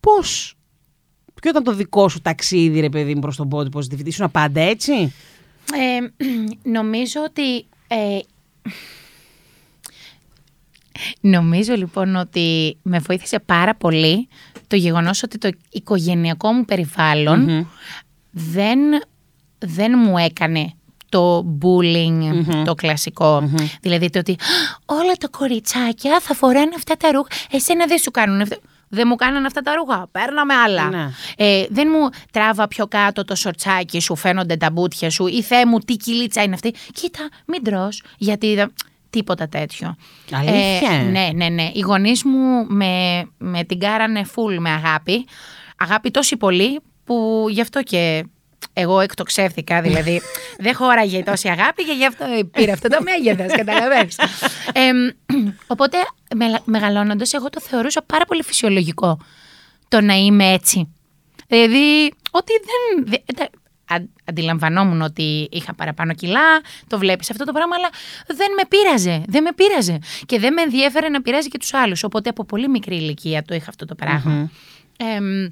[0.00, 0.54] πώς,
[1.40, 4.60] ποιο ήταν το δικό σου ταξίδι ρε παιδί μου προς τον body positivity, ήσουν πάντα
[4.60, 4.92] έτσι;
[5.72, 6.26] Ε,
[6.78, 7.66] νομίζω ότι.
[7.88, 8.18] ε,
[11.20, 14.28] νομίζω λοιπόν ότι με βοήθησε πάρα πολύ
[14.66, 17.68] το γεγονός ότι το οικογενειακό μου περιβαλλον
[18.30, 18.78] δεν,
[19.58, 20.72] δεν μου έκανε
[21.08, 24.36] το bullying το κλασικο Δηλαδή το ότι «Α,
[24.86, 27.28] όλα τα κοριτσάκια θα φοράνε αυτά τα ρούχα.
[27.50, 28.56] Εσένα δεν σου κάνουν αυτά.
[28.88, 30.08] Δεν μου κάνανε αυτά τα ρούχα.
[30.12, 30.88] Παίρναμε άλλα.
[30.88, 31.10] Ναι.
[31.36, 35.26] Ε, δεν μου τράβα πιο κάτω το σορτσάκι σου, φαίνονται τα μπούτια σου.
[35.26, 36.74] Ή θέ μου, τι κυλίτσα είναι αυτή.
[36.92, 38.72] Κοίτα, μην τρως, γιατί δεν-
[39.18, 39.96] τίποτα τέτοιο.
[40.32, 41.70] Αλήθεια; Ε, ναι, ναι, ναι.
[41.72, 45.26] Οι γονείς μου με, με την κάρανε full με αγάπη.
[45.78, 48.24] Αγάπη τόση πολύ που γι' αυτό και
[48.72, 50.20] εγώ εκτοξεύτηκα, δηλαδή
[50.64, 54.16] δεν χώραγε τόση αγάπη και γι' αυτό πήρα αυτό το μέγεθος, καταλαβαίνεις.
[54.72, 54.90] Ε,
[55.66, 55.96] οπότε
[56.36, 59.18] με, μεγαλώνοντας εγώ το θεωρούσα πάρα πολύ φυσιολογικό
[59.88, 60.92] το να είμαι έτσι.
[61.48, 63.48] Δηλαδή, ότι δεν...
[63.88, 67.88] δε- εντα- αν- αντιλαμβανόμουν ότι είχα παραπάνω κιλά, το βλέπεις αυτό το πράγμα, αλλά
[68.26, 69.98] δεν με πείραζε, δεν με πείραζε.
[70.26, 72.04] Και δεν με ενδιέφερε να πειράζει και τους άλλους.
[72.04, 74.50] Οπότε από πολύ μικρή ηλικία το είχα αυτό το πραγμα
[74.96, 75.46] Εμ,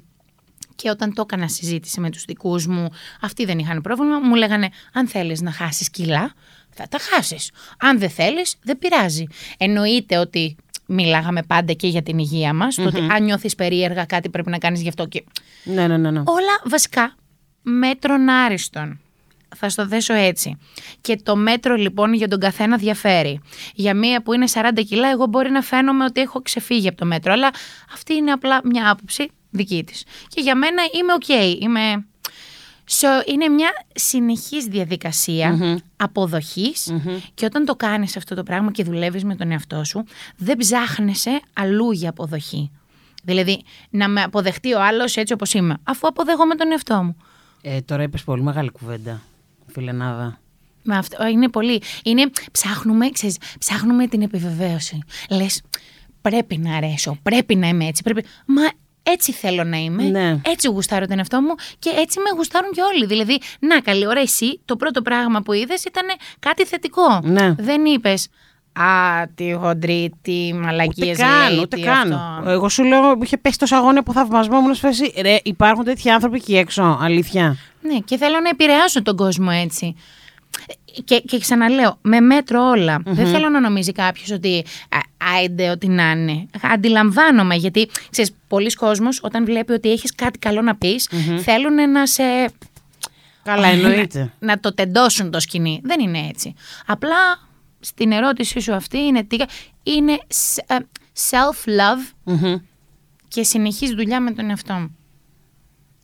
[0.75, 2.87] και όταν το έκανα συζήτηση με τους δικούς μου,
[3.21, 6.33] αυτοί δεν είχαν πρόβλημα, μου λέγανε αν θέλεις να χάσεις κιλά,
[6.69, 7.51] θα τα χάσεις.
[7.79, 9.23] Αν δεν θέλεις, δεν πειράζει.
[9.57, 14.29] Εννοείται ότι μιλάγαμε πάντα και για την υγεία μας, το ότι αν νιώθεις περίεργα κάτι
[14.29, 15.23] πρέπει να κάνεις γι' αυτό και
[15.63, 16.11] Ναι, ναι, ναι.
[16.11, 16.19] ναι.
[16.19, 17.15] όλα βασικά
[17.67, 18.99] μέτρον άριστον.
[19.55, 20.57] Θα στο θέσω έτσι.
[21.01, 23.41] Και το μέτρο λοιπόν για τον καθένα διαφέρει.
[23.73, 27.05] Για μία που είναι 40 κιλά, εγώ μπορεί να φαίνομαι ότι έχω ξεφύγει από το
[27.05, 27.33] μέτρο.
[27.33, 27.49] Αλλά
[27.93, 30.03] αυτή είναι απλά μια άποψη δική της.
[30.27, 31.59] Και για μένα είμαι οκ.
[31.61, 32.05] Είμαι...
[32.89, 36.93] So, είναι μια συνεχής διαδικασία αποδοχής
[37.33, 40.03] και όταν το κάνεις αυτό το πράγμα και δουλεύεις με τον εαυτό σου,
[40.37, 42.71] δεν ψάχνεσαι αλλού για αποδοχή.
[43.23, 47.15] Δηλαδή, να με αποδεχτεί ο άλλος έτσι όπως είμαι, αφού αποδέχομαι τον εαυτό μου.
[47.69, 49.21] Ε, τώρα είπες πολύ μεγάλη κουβέντα,
[49.67, 50.39] φιλενάδα.
[50.83, 51.81] Με αυτό, είναι πολύ.
[52.03, 54.99] Είναι, ψάχνουμε, ξέρεις, ψάχνουμε την επιβεβαίωση.
[55.29, 55.61] Λες,
[56.21, 58.03] πρέπει να αρέσω, πρέπει να είμαι έτσι.
[58.03, 58.25] Πρέπει...
[58.45, 58.61] Μα
[59.03, 60.03] έτσι θέλω να είμαι.
[60.03, 60.39] Ναι.
[60.45, 63.05] Έτσι γουστάρω τον εαυτό μου και έτσι με γουστάρουν και όλοι.
[63.05, 66.05] Δηλαδή, να καλή ώρα εσύ, το πρώτο πράγμα που είδες ήταν
[66.39, 67.21] κάτι θετικό.
[67.23, 67.55] Ναι.
[67.57, 68.27] Δεν είπες.
[68.81, 72.19] Α, τι χοντρή, τι μαλακίε Ούτε καν, ούτε καν.
[72.47, 75.37] Εγώ σου λέω, μου είχε πέσει το σαγόνι από θαυμασμό μου να σου φέσει, Ρε,
[75.43, 77.57] υπάρχουν τέτοιοι άνθρωποι εκεί έξω, αλήθεια.
[77.81, 79.95] Ναι, και θέλω να επηρεάσω τον κόσμο έτσι.
[81.03, 83.01] Και, και ξαναλέω, με μέτρο όλα.
[83.05, 84.99] Δεν θέλω να νομίζει κάποιος ότι α,
[85.35, 86.45] άιντε ό,τι να είναι.
[86.61, 92.07] Αντιλαμβάνομαι, γιατί ξέρεις, πολλοί κόσμος όταν βλέπει ότι έχεις κάτι καλό να πεις, θέλουν να
[92.07, 92.23] σε...
[93.43, 94.33] Καλά, εννοείται.
[94.39, 95.81] να το τεντώσουν το σκηνή.
[95.83, 96.53] Δεν είναι έτσι.
[96.85, 97.46] Απλά
[97.87, 99.37] στην ερώτησή σου αυτή είναι, τι,
[99.83, 100.77] είναι σ- ε,
[101.29, 102.55] self-love Μμμ.
[103.27, 104.95] και συνεχής δουλειά με τον εαυτό μου.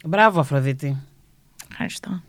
[0.06, 0.98] Μπράβο, Αφροδίτη.
[1.72, 2.22] Ευχαριστώ.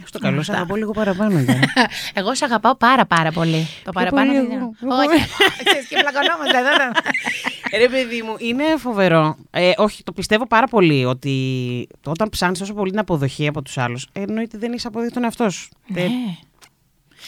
[0.00, 1.44] Έχω το καλό, σε αγαπώ λίγο παραπάνω.
[1.44, 1.60] τώρα.
[2.14, 3.66] Εγώ σε αγαπάω πάρα πάρα πολύ.
[3.84, 4.72] Το παραπάνω πολύ δεν εγώ.
[4.82, 4.94] είναι.
[4.94, 5.26] Όχι,
[5.64, 6.68] ξέρεις και πλακωνόμαστε εδώ.
[6.68, 6.92] εδώ.
[7.82, 9.36] Ρε παιδί μου, είναι φοβερό.
[9.50, 13.78] Ε, όχι, το πιστεύω πάρα πολύ ότι όταν ψάχνεις τόσο πολύ την αποδοχή από τους
[13.78, 15.68] άλλους, εννοείται δεν έχεις αποδείξει τον εαυτό σου.
[15.94, 16.08] Ε, Ναι.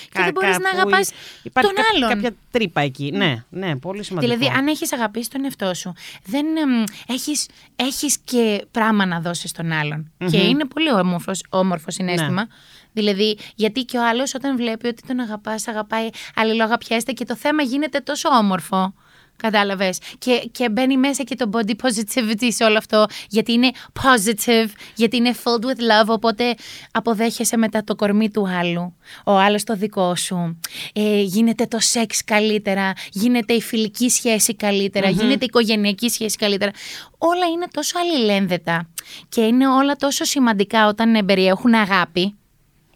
[0.03, 1.11] Και κα- δεν μπορείς να κάπου αγαπάς
[1.43, 2.09] υπάρχει τον κα- άλλον.
[2.09, 3.11] κάποια τρύπα εκεί.
[3.15, 4.35] Ναι, ναι, πολύ σημαντικό.
[4.35, 5.93] Δηλαδή, αν έχεις αγαπήσει τον εαυτό σου,
[6.25, 10.13] δεν εμ, έχεις, έχεις και πράγμα να δώσεις στον άλλον.
[10.31, 12.31] Και είναι πολύ όμορφος, όμορφο συνέστημα.
[12.31, 12.47] Ναι.
[12.93, 17.63] Δηλαδή, γιατί και ο άλλος όταν βλέπει ότι τον αγαπάς, αγαπάει, αλληλοαγαπιέστε και το θέμα
[17.63, 18.95] γίνεται τόσο όμορφο.
[19.37, 19.99] Κατάλαβες.
[20.19, 23.07] Και, και μπαίνει μέσα και το body positivity σε όλο αυτό.
[23.29, 23.71] Γιατί είναι
[24.03, 26.07] positive, γιατί είναι filled with love.
[26.07, 26.55] Οπότε
[26.93, 28.95] αποδέχεσαι μετά το κορμί του άλλου.
[29.25, 30.59] Ο άλλος το δικό σου.
[30.93, 32.93] Ε, γίνεται το σεξ καλύτερα.
[33.11, 36.71] Γίνεται η φιλική σχέση καλύτερα, Γίνεται η οικογενειακή σχέση καλύτερα.
[37.19, 38.89] Όλα είναι τόσο αλληλένδετα.
[39.29, 42.35] Και είναι όλα τόσο σημαντικά όταν ε, περιέχουν αγάπη.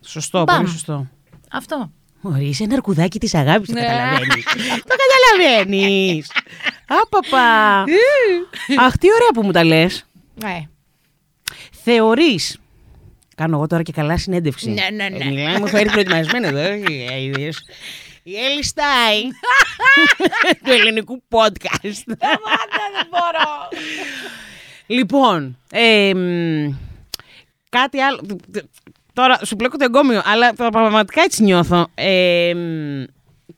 [0.00, 0.56] Σωστό, Μπαμ.
[0.56, 1.08] πολύ σωστό.
[1.52, 1.90] Αυτό.
[2.20, 3.80] Μωρή, είσαι ένα αρκουδάκι της αγάπης, το Ναι.
[3.86, 4.44] καταλαβαίνεις.
[4.86, 6.30] το καταλαβαίνεις.
[7.02, 7.84] Άπαπα.
[8.84, 10.06] Αχ, τι ωραία που μου τα λες.
[10.44, 10.60] Ε.
[11.84, 12.58] Θεωρείς.
[13.36, 14.70] Κάνω εγώ τώρα και καλά συνέντευξη.
[14.70, 15.24] Ναι, ναι, ναι.
[15.24, 16.58] Ε, Μιλάει, μου έχω έρθει προετοιμασμένο εδώ.
[16.58, 17.64] ε, ε, είδες.
[18.22, 19.22] Η Έλλη Στάι
[20.64, 22.02] του ελληνικού podcast.
[22.06, 23.68] δεν μπορώ.
[24.86, 26.74] Λοιπόν, ε, μ,
[27.68, 28.20] κάτι άλλο.
[29.12, 31.86] Τώρα σου πλέκω το εγκόμιο, αλλά πραγματικά έτσι νιώθω.
[31.94, 33.04] Ε, μ,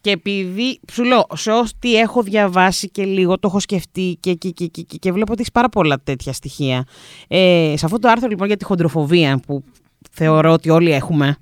[0.00, 4.50] και επειδή σου λέω, σε ό,τι έχω διαβάσει και λίγο, το έχω σκεφτεί και, και,
[4.50, 6.84] και, και, και βλέπω ότι έχεις πάρα πολλά τέτοια στοιχεία.
[7.28, 9.64] Ε, σε αυτό το άρθρο λοιπόν για τη χοντροφοβία που
[10.10, 11.36] θεωρώ ότι όλοι έχουμε,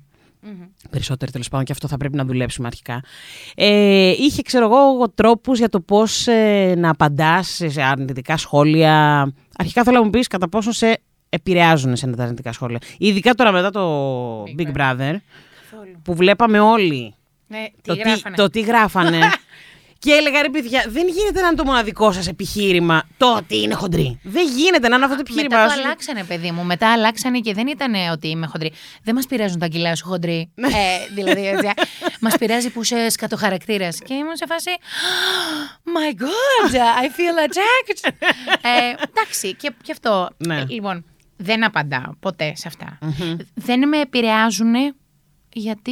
[0.89, 3.03] Περισσότεροι τέλος πάντων και αυτό θα πρέπει να δουλέψουμε αρχικά.
[3.55, 9.21] Ε, είχε, ξέρω εγώ, τρόπους για το πώς ε, να απαντάς σε αρνητικά σχόλια.
[9.57, 11.01] Αρχικά θέλω να μου πεις κατά πόσο σε
[11.33, 12.79] επηρεάζουν σε τα αρνητικά σχόλια.
[12.97, 15.15] Ειδικά τώρα μετά το Big, Brother,
[16.03, 17.15] που βλέπαμε όλοι
[17.47, 18.35] Ναι, το, τι γράφανε.
[18.35, 19.19] το τι γράφανε.
[20.03, 23.73] και έλεγα ρε παιδιά, δεν γίνεται να είναι το μοναδικό σας επιχείρημα το ότι είναι
[23.73, 24.19] χοντρή.
[24.23, 25.57] Δεν γίνεται να είναι αυτό το επιχείρημα.
[25.57, 25.85] Μετά το σου.
[25.85, 26.63] αλλάξανε, παιδί μου.
[26.63, 28.71] Μετά αλλάξανε και δεν ήταν ότι είμαι χοντρή.
[29.03, 30.51] Δεν μας πειράζουν τα κιλά σου χοντρή.
[30.55, 30.67] Ναι.
[30.67, 30.71] ε,
[31.13, 31.69] δηλαδή, έτσι.
[32.19, 33.99] μας πειράζει που είσαι σκατοχαρακτήρας.
[34.05, 34.69] Και ήμουν σε φάση.
[35.85, 38.11] My God, I feel attacked.
[38.71, 40.29] ε, εντάξει, και, και αυτό.
[40.37, 40.57] Ναι.
[40.59, 41.05] Ε, λοιπόν,
[41.41, 42.97] δεν απαντάω ποτέ σε αυτα
[43.55, 44.73] Δεν με επηρεάζουν
[45.53, 45.91] γιατί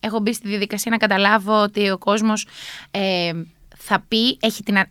[0.00, 2.46] έχω μπει στη διαδικασία να καταλάβω ότι ο κόσμος
[2.90, 3.32] ε,
[3.76, 4.90] θα πει, έχει την, α-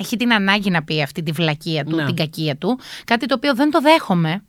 [0.00, 2.04] έχει την ανάγκη να πει αυτή τη βλακεία του, Ναι.
[2.04, 4.44] την κακία του, κάτι το οποίο δεν το δέχομαι.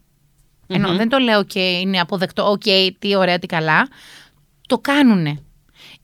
[0.68, 2.62] Ενώ δεν το λέω και είναι αποδεκτό, οκ,
[3.00, 3.88] τι ωραία, τι καλά.
[4.68, 5.40] Το κάνουνε.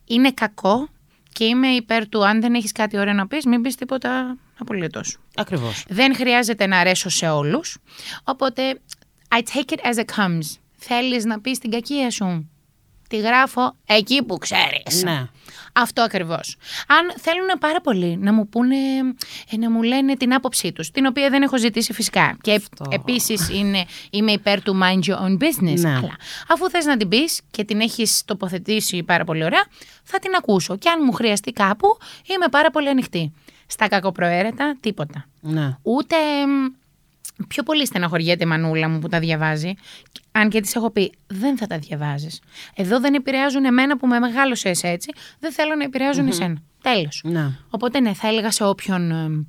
[0.05, 0.88] Είναι κακό
[1.34, 5.17] και είμαι υπέρ του αν δεν έχεις κάτι ωραίο να πεις, μην πεις τίποτα απολύτως.
[5.36, 5.84] Ακριβώς.
[5.88, 7.78] Δεν χρειάζεται να αρέσω σε όλους,
[8.24, 8.80] οπότε
[9.36, 10.58] I take it as it comes.
[10.78, 12.50] Θέλεις να πεις την κακία σου.
[13.10, 15.04] Τη γράφω εκεί που ξέρεις.
[15.04, 15.28] Ναι.
[15.74, 16.56] Αυτό ακριβώς.
[16.88, 18.76] Αν θέλουν πάρα πολύ να μου πούνε,
[19.52, 22.38] ε, να μου λένε την άποψή τους, την οποία δεν έχω ζητήσει φυσικά.
[22.41, 22.86] Και Αυτό.
[22.89, 25.80] επίσης είναι, είμαι υπέρ του mind your own business.
[25.80, 25.89] Ναι.
[25.89, 26.15] Αλλά
[26.47, 29.65] αφού θες να την πεις και την έχεις τοποθετήσει πάρα πολύ ωραία,
[30.04, 30.78] θα την ακούσω.
[30.78, 31.88] Και αν μου χρειαστεί κάπου,
[32.36, 33.34] είμαι πάρα πολύ ανοιχτή.
[33.71, 35.25] Στα κακοπροαίρετα, τίποτα.
[35.41, 35.77] Ναι.
[35.81, 36.15] Ούτε
[36.47, 39.73] μ, πιο πολύ στεναχωριέται η μανούλα μου που τα διαβάζει.
[40.31, 42.41] Αν και της έχω πει, δεν θα τα διαβάζεις.
[42.75, 46.62] Εδώ δεν επηρεάζουν εμένα που με μεγάλωσες έτσι, δεν θέλω να επηρεάζουν εσένα.
[46.81, 47.21] Τέλος.
[47.23, 47.49] Ναι.
[47.69, 49.45] Οπότε ναι, θα έλεγα σε όποιον ε,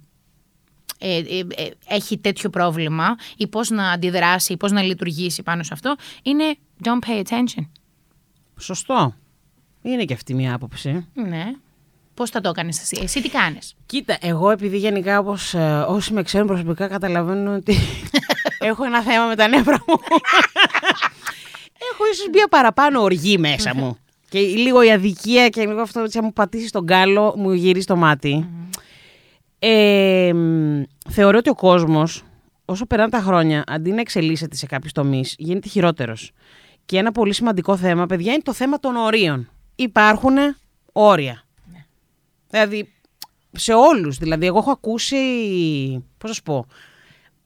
[0.98, 5.62] ε, ε, ε, έχει τέτοιο πρόβλημα ή πώς να αντιδράσει ή πώς να λειτουργήσει πάνω
[5.62, 7.66] σε αυτό, είναι don't pay attention.
[8.58, 9.14] Σωστό.
[9.82, 11.06] Είναι και αυτή μια άποψη.
[11.14, 11.52] Ναι.
[12.14, 16.12] Πώς θα το έκανες εσύ, εσύ τι κάνεις; Κοίτα, εγώ επειδή γενικά όπως ε, όσοι
[16.12, 17.77] με ξέρουν προσωπικά καταλαβαίνουν ότι
[18.59, 19.94] έχω ένα θέμα με τα νεύρα μου.
[21.92, 23.96] έχω ίσως μια παραπάνω οργή μέσα μου.
[24.31, 27.87] Και λίγο η αδικία και λίγο αυτό ότι αν μου πατήσει τον κάλο, μου γυρίσει
[27.87, 28.48] το μάτι.
[29.59, 32.22] Ε, μ, θεωρώ ότι ο κόσμος,
[32.64, 36.33] όσο περνάνε τα χρόνια, αντί να εξελίσσεται σε κάποιους τομείς, γίνεται χειρότερος.
[36.87, 39.51] Και ένα πολύ σημαντικό θέμα, παιδιά, είναι το θέμα των ορίων.
[39.75, 40.37] Υπάρχουν
[40.92, 41.44] όρια.
[42.53, 42.93] Δηλαδή,
[43.53, 44.17] σε όλους.
[44.17, 45.17] Δηλαδή, εγώ έχω ακούσει,
[46.19, 46.67] πώς να σου πω,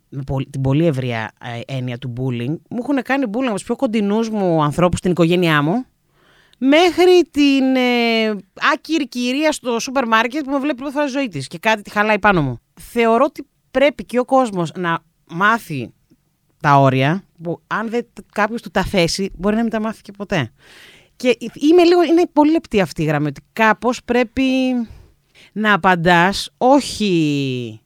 [0.09, 1.33] με πολ- την πολύ ευρεία
[1.67, 2.57] ε, έννοια του bullying.
[2.71, 5.85] Μου έχουν κάνει bullying από τους πιο κοντινούς μου ανθρώπους στην οικογένειά μου,
[6.59, 8.29] μέχρι την ε,
[8.73, 11.83] άκυρη κυρία στο σούπερ μάρκετ που με βλέπει πρώτη φορά στη ζωή της και κάτι
[11.83, 12.59] τη χαλάει πάνω μου.
[12.81, 14.99] Θεωρώ ότι πρέπει και ο κόσμος να
[15.31, 15.93] μάθει
[16.61, 20.13] τα όρια, που αν δεν κάποιος του τα θέσει, μπορεί να μην τα μάθει και
[20.13, 20.53] ποτέ.
[21.17, 24.43] Και είμαι λίγο, είναι πολύ λεπτή αυτή η γραμμή, ότι κάπως πρέπει
[25.59, 27.81] να απαντάς όχι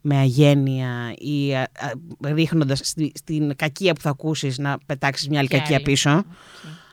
[0.00, 1.90] με αγένεια ή α, α,
[2.32, 5.84] ρίχνοντας στη- στην κακία που θα ακούσεις να πετάξεις μια άλλη Και κακία άλλη.
[5.84, 6.24] πίσω.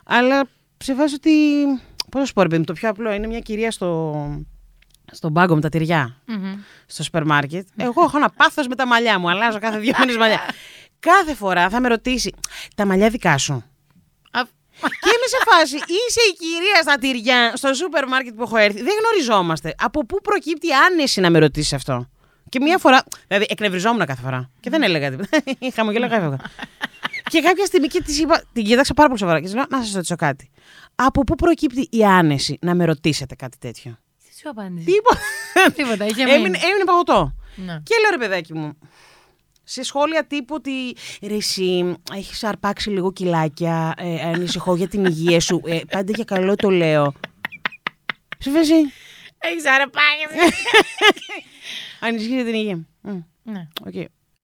[0.06, 0.44] Αλλά
[0.78, 1.32] σε βάζει ότι,
[2.12, 4.16] πώς να σου πω ρε παιδί μου, το πιο απλό είναι μια κυρία στο,
[5.12, 6.54] στον πάγκο με τα τυριά Μμμ.
[6.86, 7.68] στο σούπερ μάρκετ.
[7.78, 9.30] Εγώ έχω ένα πάθος με τα μαλλιά μου.
[9.30, 10.40] Αλλάζω κάθε δύο μήνες μαλλιά.
[11.10, 12.34] κάθε φορά θα με ρωτήσει,
[12.76, 13.54] τα μαλλιά δικά σου.
[13.54, 14.42] Α,
[14.82, 18.82] Και είμαι σε φάση, είσαι η κυρία στα τυριά, στο σούπερ μάρκετ που έχω έρθει.
[18.82, 19.74] Δεν γνωριζόμαστε.
[19.78, 22.10] Από πού προκύπτει η άνεση να με ρωτήσεις αυτό;
[22.50, 23.04] Και μία φορά.
[23.28, 24.50] Δηλαδή, εκνευριζόμουν κάθε φορά.
[24.60, 25.44] Και δεν έλεγα τίποτα.
[25.76, 26.38] Χαμογέλαγα, έφευγα.
[27.30, 29.82] και κάποια στιγμή και της είπα, την κοίταξα πάρα πολύ σοβαρά και της λέω: Να
[29.84, 30.50] σας ρωτήσω κάτι.
[30.96, 35.20] Από πού προκύπτει η άνεση να με ρωτήσετε κάτι τέτοιο; Τι σου απάντησε; Τίποτα.
[35.76, 36.60] Τίποτα, είχε έμεινε, μείνει.
[36.64, 37.36] έμεινε παγωτό.
[37.56, 37.80] Ναι.
[37.84, 38.78] Και λέω ρε παιδάκι μου,
[39.72, 45.40] σε σχόλια τύπου ότι ρε εσύ έχεις αρπάξει λίγο κιλάκια, ε, ανησυχώ για την υγεία
[45.40, 47.14] σου, ε, πάντα για καλό το λέω.
[48.38, 48.74] Σε φάση,
[49.38, 50.52] Έχεις αραπάγει.
[52.00, 52.86] ανησυχείς για την υγεία.
[53.02, 53.68] Μμ, Ναι.
[53.86, 53.94] οκ.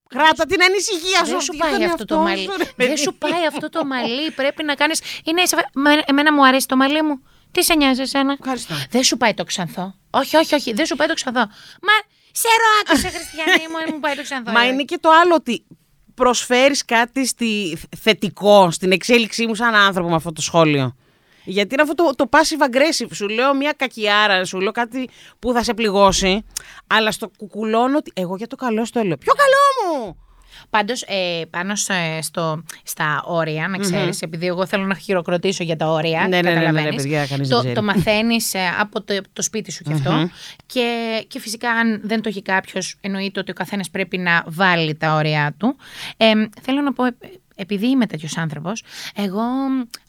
[0.10, 1.32] Κράτα την ανησυχία σου.
[1.32, 2.46] Δεν σου ότι πάει ήταν αυτό το αυτός, μαλλί.
[2.58, 2.90] ρε παιδί.
[2.90, 4.32] Δεν σου πάει αυτό το μαλλί.
[4.32, 4.94] Πρέπει να κάνει.
[5.24, 5.46] Είναι.
[5.46, 7.22] σε φα- με- Εμένα μου αρέσει το μαλλί μου.
[7.52, 8.74] Τι σε νοιάζει εσένα; Ευχαριστώ.
[8.90, 9.96] Δεν σου πάει το ξανθό.
[10.10, 10.74] Όχι, όχι, όχι.
[10.74, 11.40] Δεν σου πάει το ξανθό.
[11.82, 11.94] Μα
[12.40, 12.48] σε
[12.82, 14.52] άκουσε, Χριστιανή μου, αν μου πάει το ξανθό.
[14.52, 14.68] Μα ε.
[14.68, 15.66] είναι και το άλλο ότι
[16.14, 20.96] προσφέρεις κάτι στη, θετικό στην εξέλιξή μου σαν άνθρωπο με αυτό το σχόλιο.
[21.44, 23.10] Γιατί είναι αυτό το, το passive aggressive.
[23.14, 26.46] Σου λέω μια κακιάρα, σου λέω κάτι που θα σε πληγώσει,
[26.88, 29.18] αλλά στο κουκουλώνω ότι εγώ για το καλό στο λέω.
[29.18, 30.18] Ποιο καλό μου!
[30.70, 35.76] Πάντως, ε, πάνω σε- στο, στα όρια, να ξέρεις, επειδή εγώ θέλω να χειροκροτήσω για
[35.76, 36.20] τα όρια.
[36.22, 37.76] Ναι, ναι, ναι, ναι, ναι, καταλαβαίνεις, παιδιά, κανείς δεν το, ξέρει.
[37.76, 40.30] το μαθαίνεις από το, το σπίτι σου κι αυτό.
[40.66, 40.90] και,
[41.28, 45.14] και φυσικά, αν δεν το έχει κάποιος, εννοείται ότι ο καθένας πρέπει να βάλει τα
[45.16, 45.76] όρια του.
[46.18, 47.16] Ε, θέλω να πω, ε,
[47.56, 48.84] επειδή είμαι τέτοιος άνθρωπος,
[49.16, 49.42] εγώ,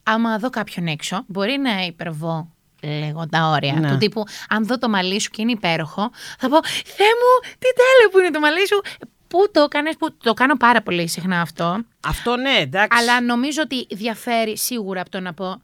[0.02, 2.48] άμα δω κάποιον έξω, μπορεί να υπερβώ
[2.82, 3.72] λίγο τα όρια.
[3.72, 3.88] Ναι.
[3.90, 7.66] Του τύπου, αν δω το μαλλί σου και είναι υπέροχο, θα πω Θεέ μου, τι
[7.80, 8.80] τέλειο που είναι το μαλλί σου.
[9.28, 11.78] Πού το έκανες, που το κάνω πάρα πολύ συχνά αυτό.
[12.06, 12.98] Αυτό ναι, εντάξει.
[13.00, 15.60] Αλλά νομίζω ότι διαφέρει σίγουρα από το να πω.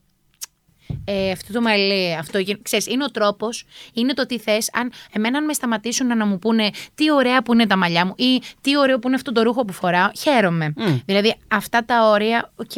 [1.04, 4.70] Ε, αυτό το μαλλί, αυτό γι- ξέρεις, είναι ο τρόπος, είναι το τι θες.
[4.72, 8.14] Αν εμένα αν με σταματήσουν να μου πούνε τι ωραία που είναι τα μαλλιά μου
[8.16, 10.72] ή τι ωραίο που είναι αυτό το ρούχο που φοράω, χαίρομαι.
[10.76, 10.96] Μμ.
[11.06, 12.72] Δηλαδή αυτά τα όρια, οκ.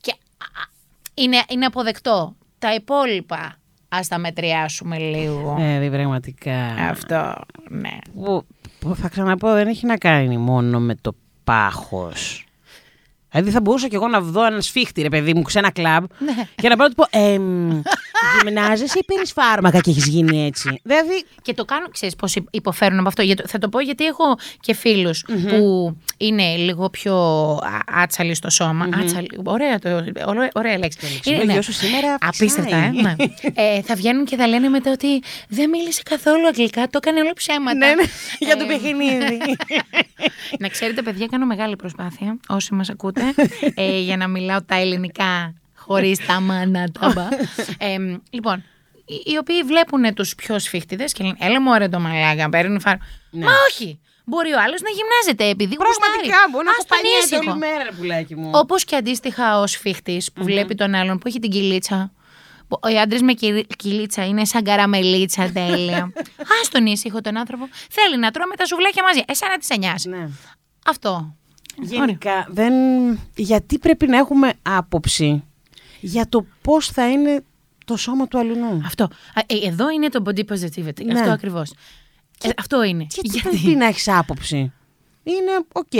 [0.00, 0.64] Και α, α,
[1.14, 2.36] είναι, είναι αποδεκτό.
[2.58, 3.56] Τα υπόλοιπα,
[3.88, 5.56] ας τα μετριάσουμε λίγο.
[5.60, 6.56] Ε, δι- πραγματικά.
[6.64, 7.34] Αυτό,
[7.68, 7.98] ναι.
[8.14, 8.55] Που, που
[8.94, 12.45] θα ξαναπώ, δεν έχει να κάνει μόνο με το πάχος.
[13.36, 16.04] Δηλαδή θα μπορούσα κι εγώ να δω ένα σφίχτη, ρε παιδί μου, σε ένα κλαμπ
[16.18, 16.32] Ναι.
[16.54, 17.80] και να πάω να του πω εμ,
[18.44, 20.80] Γυμνάζεσαι ή παίρνει φάρμακα και έχεις γίνει έτσι.
[20.82, 21.24] Δηλαδή.
[21.42, 23.22] Και το κάνω, ξέρεις πώς υποφέρουν από αυτό.
[23.22, 24.24] Γιατί, θα το πω γιατί έχω
[24.60, 27.14] και φιλους που είναι λίγο πιο
[27.62, 28.88] α- άτσαλοι στο σώμα.
[29.00, 29.88] Άτσαλοι, ωραία, το,
[30.26, 30.98] ωραία, ωραία λέξη.
[31.12, 33.02] λεξιλόγιο σου σήμερα Απίστευτα, ε, φυσάει.
[33.02, 33.14] ναι.
[33.54, 37.32] ε, θα βγαίνουν και θα λένε μετά ότι δεν μίλησε καθόλου αγγλικά, το έκανε όλο
[37.34, 37.74] ψέματα.
[37.76, 38.02] Ναι, ναι,
[38.38, 39.38] για το Ε, παιχνίδι.
[40.58, 43.22] να ξέρετε, παιδιά, κάνω μεγάλη προσπάθεια, όσοι μας ακούτε,
[43.74, 47.28] ε, για να μιλάω τα ελληνικά χωρίς τα μάνα τάμπα.
[47.78, 47.96] Ε,
[48.30, 48.64] λοιπόν,
[49.04, 52.80] οι- οι οποίοι βλέπουν τους πιο σφίχτιδες και λένε, έλα μου ωραία το μαλάκα, παίρνει
[52.80, 52.96] φάρ...
[53.30, 53.98] Μα όχι!
[54.28, 57.50] Μπορεί ο άλλος να γυμνάζεται επειδή Πραγματικά μπορεί να Ας τον κοπανιέται ήσυχο.
[57.50, 58.50] όλη μέρα, ρε πουλάκι μου.
[58.54, 62.12] Όπως και αντίστοιχα ο σφίχτης που βλέπει τον άλλον που έχει την κυλίτσα.
[62.68, 65.98] Που Οι άντρες με κυλι- κυλίτσα είναι σαν καραμελίτσα τέλεια.
[66.54, 67.68] Α τον ήσυχο τον άνθρωπο.
[67.90, 69.20] Θέλει να τρώμε τα σουβλάκια μαζί.
[69.26, 70.08] Εσένα τις σε νοιάζει.
[70.08, 70.28] Ναι.
[70.86, 71.34] Αυτό.
[71.80, 72.72] Γενικά, δεν...
[73.34, 75.44] γιατί πρέπει να έχουμε άποψη
[76.00, 77.44] για το πώς θα είναι
[77.84, 79.04] το σώμα του αλλού; Αυτό.
[79.04, 81.04] Α, ε, Εδώ είναι το body positivity.
[81.04, 81.20] Ναι.
[81.20, 81.72] Αυτό ακριβώς.
[82.56, 83.06] αυτό είναι.
[83.10, 84.72] Γιατί, πρέπει να έχεις άποψη;
[85.22, 85.92] Είναι οκ.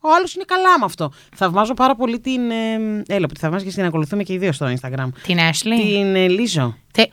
[0.00, 1.12] Ο άλλος είναι καλά με αυτό.
[1.34, 2.50] Θαυμάζω πάρα πολύ την.
[2.50, 2.74] Ε,
[3.06, 5.08] έλα, που τη θαυμάζω και την ακολουθούμε και οι δύο στο Instagram.
[5.22, 5.80] Την Ashley.
[5.80, 6.76] Την ε, Lizzo.
[6.92, 7.04] Τε...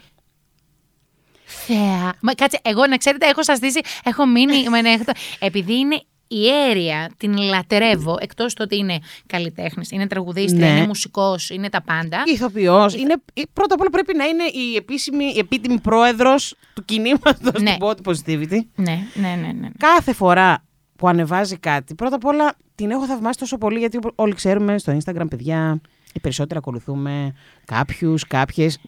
[1.45, 2.13] Θεά.
[2.21, 4.69] Μα κάτσε, εγώ να ξέρετε, έχω σας στήσει, έχω μείνει.
[4.69, 10.77] με ένα- Επειδή είναι ιέρεια την λατρεύω, εκτός του ότι είναι καλλιτέχνης, είναι τραγουδίστρια, Ναι.
[10.77, 12.23] είναι μουσικός, είναι τα πάντα.
[12.25, 12.95] Ηθοποιός.
[12.95, 17.51] Είναι, ε, πρώτα απ' όλα πρέπει να είναι η επίσημη, η επίτιμη πρόεδρος του κινήματος
[17.61, 17.77] Ναι.
[17.77, 18.59] του body positivity.
[18.75, 19.51] Ναι, ναι, ναι.
[19.59, 19.67] ναι.
[19.77, 20.63] Κάθε φορά
[20.95, 24.97] που ανεβάζει κάτι, πρώτα απ' όλα την έχω θαυμάσει τόσο πολύ γιατί όλοι ξέρουμε στο
[24.97, 25.81] Instagram, παιδιά,
[26.13, 27.33] οι περισσότεροι ακολουθούμε
[27.65, 28.79] κάποιους, κάποιες.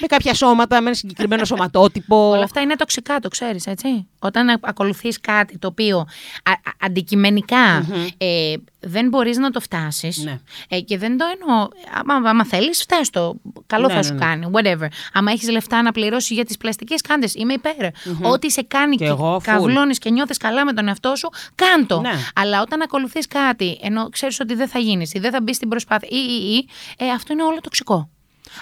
[0.00, 2.28] Με κάποια σώματα, με ένα συγκεκριμένο σωματότυπο.
[2.30, 4.06] Όλα αυτά είναι τοξικά, το ξέρεις, έτσι.
[4.18, 7.86] Όταν α- ακολουθείς κάτι το οποίο α- α- αντικειμενικα
[8.18, 10.40] ε, δεν μπορείς να το φτάσεις Ναι.
[10.68, 13.34] ε, και δεν το εννοώ, άμα, άμα θέλεις φτάς το,
[13.66, 14.18] καλό Ναι, θα ναι, σου ναι.
[14.18, 14.86] κάνει, whatever.
[15.12, 17.86] Άμα έχεις λεφτά να πληρώσεις για τις πλαστικές κάντες, είμαι υπέρ.
[18.22, 19.42] Ό,τι σε κάνει Και και, εγώ, full.
[19.42, 22.00] καυλώνεις και νιώθεις καλά με τον εαυτό σου, κάντο.
[22.00, 22.12] Ναι.
[22.34, 25.68] Αλλά όταν ακολουθείς κάτι, ενώ ξέρεις ότι δεν θα γίνεις ή δεν θα μπεις στην
[25.68, 28.08] προσπάθεια ή, ή, ή, ε, αυτό είναι όλο τοξικό.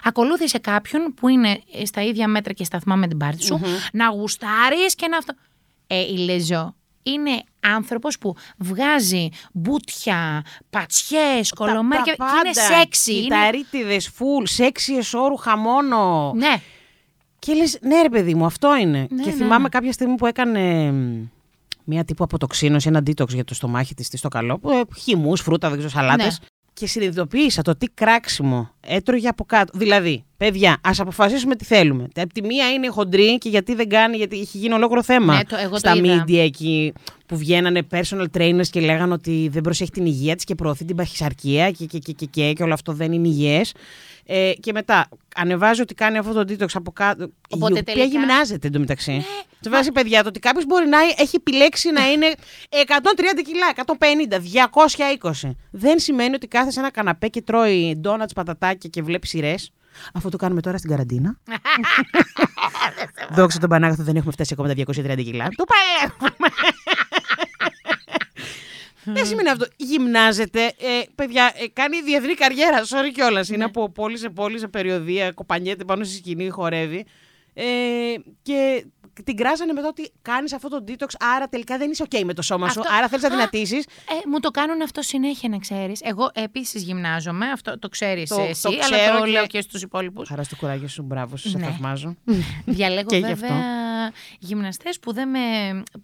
[0.04, 3.60] Ακολούθησε κάποιον που είναι ε, στα ίδια μέτρα και σταθμά με την πάρτη σου,
[3.92, 5.34] να γουστάρεις και να αυτό.
[5.86, 13.12] Ε, η Λεζό είναι άνθρωπος που βγάζει μπουτια, πατσιές, κολομάρια και είναι σεξι.
[13.12, 13.22] Είναι...
[13.22, 16.32] Κυταρίτιδες, φουλ, σεξι εσώρου, χαμόνο.
[16.36, 16.60] Ναι,
[17.38, 19.06] Και λες, ναι ρε παιδί μου, αυτό είναι.
[19.10, 19.68] Ναι, και ναι, θυμάμαι ναι.
[19.68, 21.28] κάποια στιγμή που έκανε μ,
[21.84, 25.40] μία τύπου αποτοξίνωση, ένα detox για το στομάχι της, της στο καλό, που ε, χυμούς,
[25.40, 26.40] φρούτα, δεν ξέρω, σαλάτες.
[26.40, 26.46] Ναι.
[26.80, 29.78] Και συνειδητοποίησα το τι κράξιμο έτρωγε από κάτω.
[29.78, 32.08] Δηλαδή, παιδιά, ας αποφασίσουμε τι θέλουμε.
[32.16, 35.36] Από τη μία είναι χοντρή και γιατί δεν κάνει, γιατί έχει γίνει ολόκληρο θέμα.
[35.36, 36.24] Ναι, το- εγώ το Στα είδα.
[36.26, 36.92] media εκεί
[37.26, 40.96] που βγαίνανε personal trainers και λέγανε ότι δεν προσέχει την υγεία της και προωθεί την
[40.96, 43.72] παχυσαρκία και, και, και, και, και, και όλο αυτό δεν είναι υγιές.
[44.32, 47.30] Ε, και μετά ανεβάζει ότι κάνει αυτό το detox από κάτω.
[47.50, 49.24] Οπότε η οποία τελικά- Ναι, γυμνάζεται εντωμεταξύ.
[49.62, 52.26] Του βάζει παιδιά το ότι κάποιος μπορεί να έχει επιλέξει να είναι
[52.68, 55.56] 130 κιλά, 150, 220.
[55.70, 59.72] Δεν σημαίνει ότι κάθεσαι σε ένα καναπέ και τρώει ντόνατς, πατατάκια και βλέπει σειρές.
[60.14, 61.38] Αυτό το κάνουμε τώρα στην καραντίνα.
[63.36, 65.48] Δόξα τον Πανάγαθο δεν έχουμε φτάσει ακόμα τα 230 κιλά.
[65.56, 66.48] Το παλεύουμε.
[69.04, 69.66] Δεν σημαίνει αυτό.
[69.76, 70.64] Γυμνάζεται.
[70.66, 70.72] Ε,
[71.14, 72.82] παιδιά, ε, κάνει διεθνή καριέρα.
[72.82, 73.48] Sorry κιόλας.
[73.48, 75.32] Είναι από πόλη σε πόλη, σε περιοδία.
[75.32, 77.06] Κοπανιέται πάνω στη σκηνή, χορεύει.
[77.54, 77.64] Ε,
[78.42, 78.84] και
[79.24, 82.42] την κράζανε μετά ότι κάνεις αυτό το detox, άρα τελικά δεν είσαι OK με το
[82.42, 82.80] σώμα σου.
[82.80, 83.84] Αυτό- Άρα θέλεις να Α, δυνατήσεις.
[83.84, 86.00] Ε, μου το κάνουν αυτό συνέχεια, να ξέρεις.
[86.02, 89.60] Εγώ επίσης γυμνάζομαι, αυτό το ξέρεις Το- εσύ, το αλλά ξέρω το και- λέω και
[89.60, 90.28] στους υπόλοιπους.
[90.28, 91.64] Χαράς στο κουράγιο σου, μπράβο, σου, σε Ναι.
[91.64, 92.16] θαυμάζω.
[92.64, 93.79] Διαλέγω Και γι' βέβαια αυτό.
[94.38, 95.38] Γυμναστές που δεν με,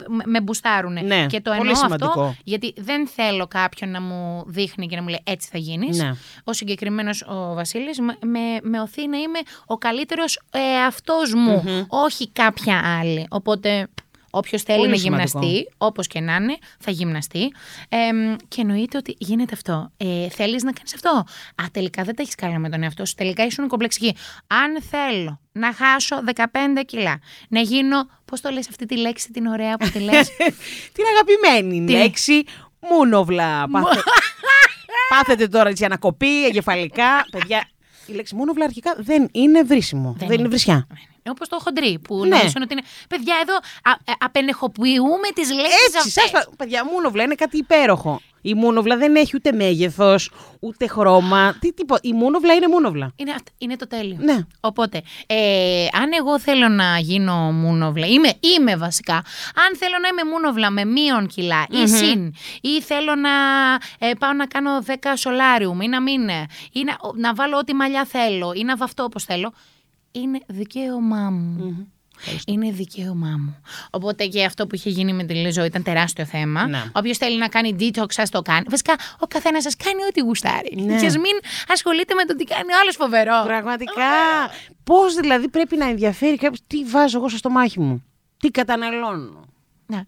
[0.09, 0.93] με, με μπουστάρουν.
[0.93, 2.09] Ναι, και το πολύ εννοώ σημαντικό.
[2.09, 5.99] αυτό γιατί δεν θέλω κάποιον να μου δείχνει και να μου λέει έτσι θα γίνεις.
[5.99, 6.13] Ναι.
[6.45, 12.29] Ο συγκεκριμένος ο Βασίλης με, με, με οθεί να είμαι ο καλύτερος εαυτός μου, όχι
[12.29, 13.27] κάποια άλλη.
[13.31, 13.89] Οπότε
[14.31, 15.39] όποιος θέλει Πολύ να σημαντικό.
[15.39, 17.43] γυμναστεί, όπως και να είναι, θα γυμναστεί.
[17.89, 17.97] Ε,
[18.49, 19.91] και εννοείται ότι γίνεται αυτό.
[19.97, 21.11] Ε, θέλεις να κάνεις αυτό;
[21.63, 23.15] Α, τελικά δεν τα έχεις καλά με τον εαυτό σου.
[23.15, 24.17] Τελικά ήσουν κομπλεξική.
[24.47, 29.47] Αν θέλω να χάσω 15 κιλά, να γίνω, πώς το λες αυτή τη λέξη την
[29.47, 30.29] ωραία που τη λες;
[30.97, 32.45] Την αγαπημένη Τι; λέξη,
[32.91, 33.69] μούνοβλα.
[33.69, 34.01] Πάθε...
[35.09, 37.27] Πάθετε τώρα έτσι ανακοπή, εγκεφαλικά.
[37.31, 37.69] Παιδιά,
[38.07, 40.17] η λέξη μούνοβλα αρχικά δεν είναι βρίσιμο.
[40.19, 40.87] Δεν, είναι βρισιά.
[41.31, 42.37] Όπως το χοντρί, που Ναι.
[42.37, 42.83] νομίζουν ότι είναι.
[43.09, 48.21] Παιδιά, εδώ α, ε, απενεχοποιούμε τις λέξεις Έτσι, σας πα- παιδιά, μούνοβλα είναι κάτι υπέροχο.
[48.43, 51.57] Η μούνοβλα δεν έχει ούτε μέγεθος, ούτε χρώμα.
[51.61, 52.01] Τι, τίποτα.
[52.03, 53.13] Η μούνοβλα είναι μούνοβλα.
[53.17, 54.17] Είναι, αυτ- είναι το τέλειο.
[54.21, 54.37] Ναι.
[54.61, 59.15] Οπότε, ε, αν εγώ θέλω να γίνω μούνοβλα, είμαι, είμαι βασικά,
[59.67, 63.31] αν θέλω να είμαι μούνοβλα με μείον κιλά ή συν, ή θέλω να
[63.99, 67.75] ε, πάω να κάνω 10 σολάριουμ ή να μην, ε, ή να, να βάλω ό,τι
[67.75, 69.53] μαλλιά θέλω ή να βαφτώ όπως θέλω,
[70.21, 71.91] είναι δικαίωμά μου.
[72.47, 73.57] Είναι δικαίωμά μου.
[73.91, 76.67] Οπότε και αυτό που είχε γίνει με τη Λίζο ήταν τεράστιο θέμα.
[76.67, 76.83] Ναι.
[76.93, 78.67] Όποιος θέλει να κάνει detox, ας το κάνει.
[78.71, 80.77] Βασικά, ο καθένας σας κάνει ό,τι γουστάρει.
[80.77, 81.01] Ναι.
[81.01, 81.33] Και ας μην
[81.69, 83.43] ασχολείται με το τι κάνει ο άλλος φοβερό.
[83.45, 84.03] Πραγματικά.
[84.85, 88.05] Πώς δηλαδή πρέπει να ενδιαφέρει κάποιος τι βάζω εγώ στο στομάχι μου.
[88.37, 89.45] Τι καταναλώνω.
[89.87, 90.01] Ναι.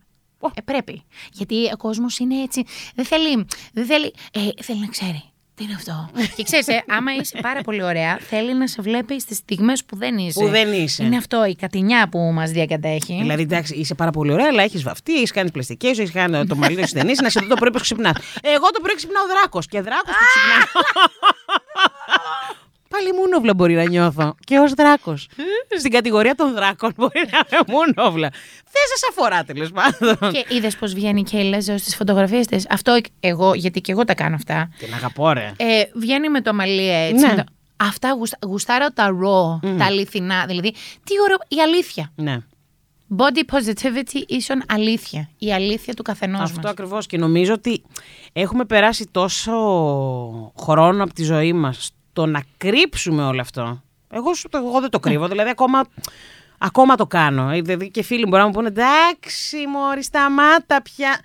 [0.55, 1.03] Ε, πρέπει.
[1.33, 2.65] Γιατί ο κόσμος είναι έτσι.
[2.95, 3.47] Δεν θέλει.
[3.73, 5.23] Δεν θέλει, ε, θέλει να ξέρει.
[5.59, 9.21] Τι είναι αυτό; και ξέρεις, ε, άμα είσαι πάρα πολύ ωραία, θέλει να σε βλέπει
[9.21, 10.41] στις στιγμές που δεν είσαι.
[10.41, 11.05] Που δεν είσαι.
[11.05, 13.19] Είναι αυτό η κατηνιά που μας διακατέχει.
[13.21, 16.57] Δηλαδή, εντάξει, είσαι πάρα πολύ ωραία, αλλά έχεις βαφτεί, έχεις κάνει πλαστικές, έχεις κάνει το
[16.57, 18.17] μαλλί σου στενή, να σε δω το πρωί που ξυπνά.
[18.41, 20.83] Εγώ το πρωί ξυπνάω δράκος και δράκος που ξυπνάω.
[22.89, 24.35] Πάλι μούνοβλα μπορεί να νιώθω.
[24.45, 25.29] Και ως δράκος.
[25.79, 28.29] Στην κατηγορία των δράκων μπορεί να είμαι μούνοβλα.
[28.65, 30.33] Δεν σας αφορά τέλος πάντων.
[30.33, 32.67] Και είδες πώς βγαίνει και η Λέζο στις φωτογραφίες της.
[32.71, 34.71] Αυτό εγώ, γιατί και εγώ τα κάνω αυτά.
[34.79, 35.53] Την αγαπώ, ρε.
[35.57, 37.27] Ε, βγαίνει με το μαλλί έτσι.
[37.27, 37.29] Ναι.
[37.29, 40.45] με το- Αυτά γουστα, γουστάρω τα raw, τα αληθινά.
[40.47, 40.71] Δηλαδή,
[41.05, 42.13] τι ωραίο, η αλήθεια.
[42.15, 42.39] Ναι.
[43.17, 45.29] Body positivity ίσον αλήθεια.
[45.39, 46.71] Η αλήθεια του καθενός Αυτό μας.
[46.71, 47.83] ακριβώς και νομίζω ότι
[48.33, 49.53] έχουμε περάσει τόσο
[50.59, 53.83] χρόνο από τη ζωή μας στο να κρύψουμε όλο αυτό.
[54.11, 55.85] Εγώ, σου το- εγώ δεν το κρύβω, δηλαδή ακόμα,
[56.59, 57.51] ακόμα το κάνω.
[57.51, 61.19] Ε, Δηλαδή και φίλοι μπορεί να μου πούνε εντάξει μωρή σταμάτα πια.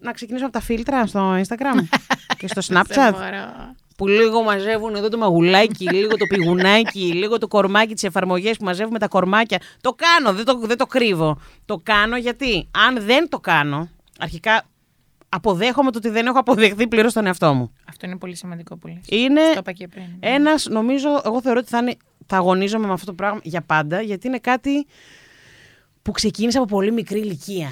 [0.00, 1.82] να ξεκινήσω από τα φίλτρα στο Instagram
[2.38, 3.12] και στο Δεν Snapchat.
[3.12, 3.74] μπορώ.
[3.96, 8.64] που λίγο μαζεύουν εδώ το μαγουλάκι, λίγο το πηγουνάκι, λίγο το κορμάκι τη εφαρμογές που
[8.64, 9.60] μαζεύουμε τα κορμάκια.
[9.80, 11.40] Το κάνω, δεν το, δεν το κρύβω.
[11.64, 14.62] Το κάνω γιατί αν δεν το κάνω, αρχικά
[15.28, 17.72] αποδέχομαι το ότι δεν έχω αποδεχθεί πλήρως τον εαυτό μου.
[17.88, 19.04] Αυτό είναι πολύ σημαντικό που λες.
[19.08, 20.04] Είναι Το είπα και πριν.
[20.20, 21.96] ένας, νομίζω, εγώ θεωρώ ότι θα, είναι,
[22.26, 24.86] θα αγωνίζομαι με αυτό το πράγμα για πάντα, γιατί είναι κάτι
[26.02, 27.70] που ξεκίνησε από πολύ μικρή ηλικία.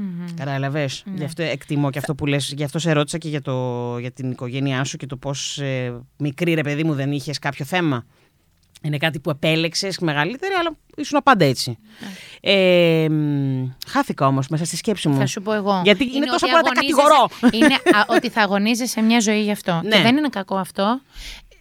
[0.00, 0.24] Μμμ.
[0.36, 1.04] Κατάλαβες.
[1.14, 2.52] Γι' αυτό εκτιμώ και αυτό που λες.
[2.56, 6.00] Γι' αυτό σε ρώτησα και για, το, για την οικογένειά σου και το πώς ε,
[6.18, 8.04] μικρή ρε παιδί μου δεν είχες κάποιο θέμα.
[8.82, 11.78] Είναι κάτι που επέλεξες μεγαλύτερη, αλλά ήσουν πάντα έτσι.
[12.40, 15.16] Ε, μ, χάθηκα όμως μέσα στη σκέψη μου.
[15.18, 15.80] Θα σου πω εγώ.
[15.84, 17.28] Γιατί είναι τόσο ότι πολλά τα αγωνίζεσαι- κατηγορώ.
[17.66, 19.80] Είναι α, ότι θα αγωνίζεσαι μια ζωή γι' αυτό.
[19.84, 19.96] Ναι.
[19.96, 21.00] Και δεν είναι κακό αυτό.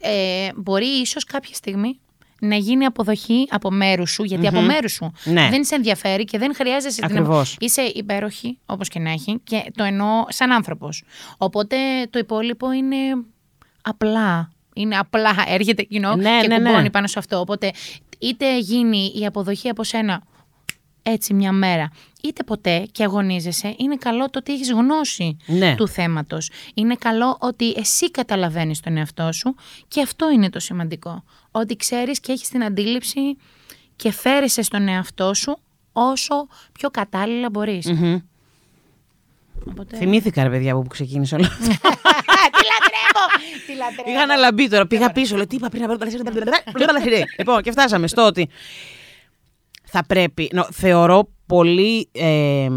[0.01, 1.99] Ε, μπορεί ίσως κάποια στιγμή
[2.39, 5.47] να γίνει αποδοχή από μέρους σου, γιατί από μέρους σου Ναι.
[5.49, 7.55] δεν σε ενδιαφέρει και δεν χρειάζεσαι την Ακριβώς.
[7.59, 11.03] Είσαι υπέροχη, όπως και να έχει, και το εννοώ σαν άνθρωπος.
[11.37, 11.75] Οπότε
[12.09, 12.97] το υπόλοιπο είναι
[13.81, 14.51] απλά.
[14.77, 16.69] Είναι απλά, έρχεται you know, Ναι, και ναι, ναι.
[16.69, 17.39] κουμπώνει πάνω σε αυτό.
[17.39, 17.71] Οπότε
[18.19, 20.23] είτε γίνει η αποδοχή από σένα
[21.03, 21.89] έτσι μια μέρα,
[22.23, 25.75] είτε ποτέ και αγωνίζεσαι, είναι καλό το ότι έχεις γνώση Ναι.
[25.75, 26.49] του θέματος.
[26.73, 29.55] Είναι καλό ότι εσύ καταλαβαίνεις τον εαυτό σου
[29.87, 31.23] και αυτό είναι το σημαντικό.
[31.51, 33.19] Ότι ξέρεις και έχεις την αντίληψη
[33.95, 35.57] και φέρεσαι στον εαυτό σου
[35.91, 37.85] όσο πιο κατάλληλα μπορείς.
[37.91, 38.19] Μμμ.
[39.69, 39.97] Οπότε...
[39.97, 41.71] Θυμήθηκα ρε παιδιά που ξεκίνησε όλο αυτό.
[43.67, 44.03] τι λατρεύω!
[44.03, 44.11] τι λατρεύω!
[44.11, 44.87] Είχα αναλαμπεί τώρα.
[44.87, 45.35] Πήγα πίσω.
[45.35, 45.85] Λέω τι είπα πριν.
[47.37, 48.49] Λοιπόν, και φτάσαμε στο ότι
[49.83, 50.49] θα πρέπει.
[50.53, 52.67] νο, θεωρώ πολύ ε,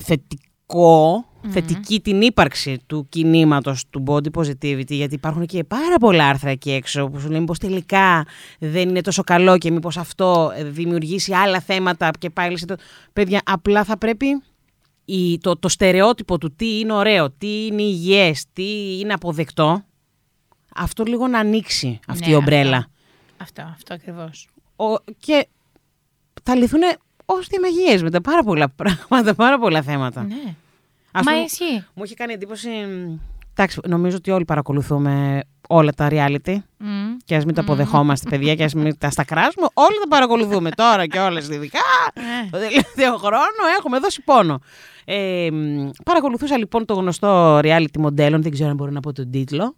[0.00, 6.50] θετικό, θετική την ύπαρξη του κινήματος του body positivity γιατί υπάρχουν και πάρα πολλά άρθρα
[6.50, 8.26] εκεί έξω που σου λένε πως τελικά
[8.58, 12.74] δεν είναι τόσο καλό και μήπως αυτό ε, δημιουργήσει άλλα θέματα και πάλι σε το...
[13.12, 14.26] Παιδιά, απλά θα πρέπει
[15.04, 19.84] η, το, το στερεότυπο του τι είναι ωραίο, τι είναι υγιές, τι είναι αποδεκτό
[20.76, 22.76] αυτό λίγο να ανοίξει αυτή Ναι, η ομπρέλα.
[23.36, 24.48] Αυτό, αυτό, αυτό ακριβώς.
[24.76, 24.84] Ο,
[25.18, 25.46] και
[26.42, 26.80] θα λυθούν
[27.24, 30.22] ως διαμαγείες μετά πάρα πολλά πράγματα, πάρα πολλά θέματα.
[30.22, 30.54] Ναι.
[31.12, 31.86] Ας Μα πούμε, εσύ.
[31.94, 32.68] Μου έχει κάνει εντύπωση.
[32.68, 33.18] μ,
[33.56, 36.56] Εντάξει, νομίζω ότι όλοι παρακολουθούμε όλα τα reality.
[36.76, 37.16] Μμ.
[37.24, 39.66] Και ας μην τα αποδεχόμαστε, παιδιά, και ας μην τα στακράζουμε.
[39.74, 41.80] Όλοι τα παρακολουθούμε τώρα και όλε ειδικά.
[42.14, 42.50] Ε.
[42.50, 44.60] Το τελευταίο χρόνο έχουμε δώσει πόνο.
[45.04, 48.42] Ε, μ, παρακολουθούσα λοιπόν το γνωστό reality μοντέλων.
[48.42, 49.76] Δεν ξέρω αν μπορώ να πω τον τίτλο.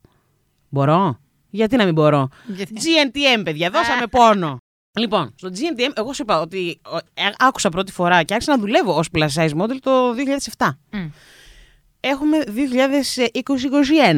[0.69, 1.19] Μπορώ;
[1.51, 4.57] Γιατί να μην μπορώ; Γιατί- GNTM, παιδιά, δώσαμε πόνο.
[4.99, 6.81] Λοιπόν, στο GNTM, εγώ σου είπα ότι
[7.15, 9.91] ε, άκουσα πρώτη φορά και άρχισα να δουλεύω ως plus size model το
[10.57, 10.69] 2007.
[10.91, 11.07] Μμ.
[12.01, 12.39] Έχουμε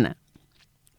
[0.04, 0.10] 2020-2021.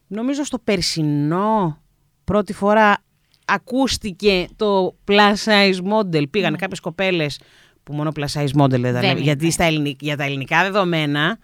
[0.06, 1.78] Νομίζω στο περσινό
[2.24, 2.98] πρώτη φορά
[3.44, 6.30] ακούστηκε το plus size model.
[6.30, 7.40] Πήγαν κάποιες κοπέλες
[7.82, 9.06] που μόνο plus size model δεν τα Δεν λέμε.
[9.10, 9.20] είναι.
[9.20, 11.38] Γιατί στα ελληνι- για τα ελληνικά δεδομένα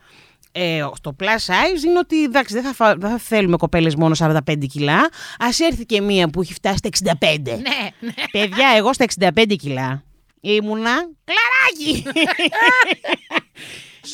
[0.52, 4.14] ε, στο plus size είναι ότι εντάξει, δεν θα, φα- δεν θα θέλουμε κοπέλες μόνο
[4.18, 5.08] 45 κιλά.
[5.38, 7.38] Ας έρθει και μία που έχει φτάσει στα 65.
[7.44, 7.54] Ναι,
[8.00, 8.12] ναι.
[8.32, 10.02] Παιδιά, εγώ στα 65 κιλά
[10.40, 10.90] ήμουνα
[11.24, 12.04] κλαράκι.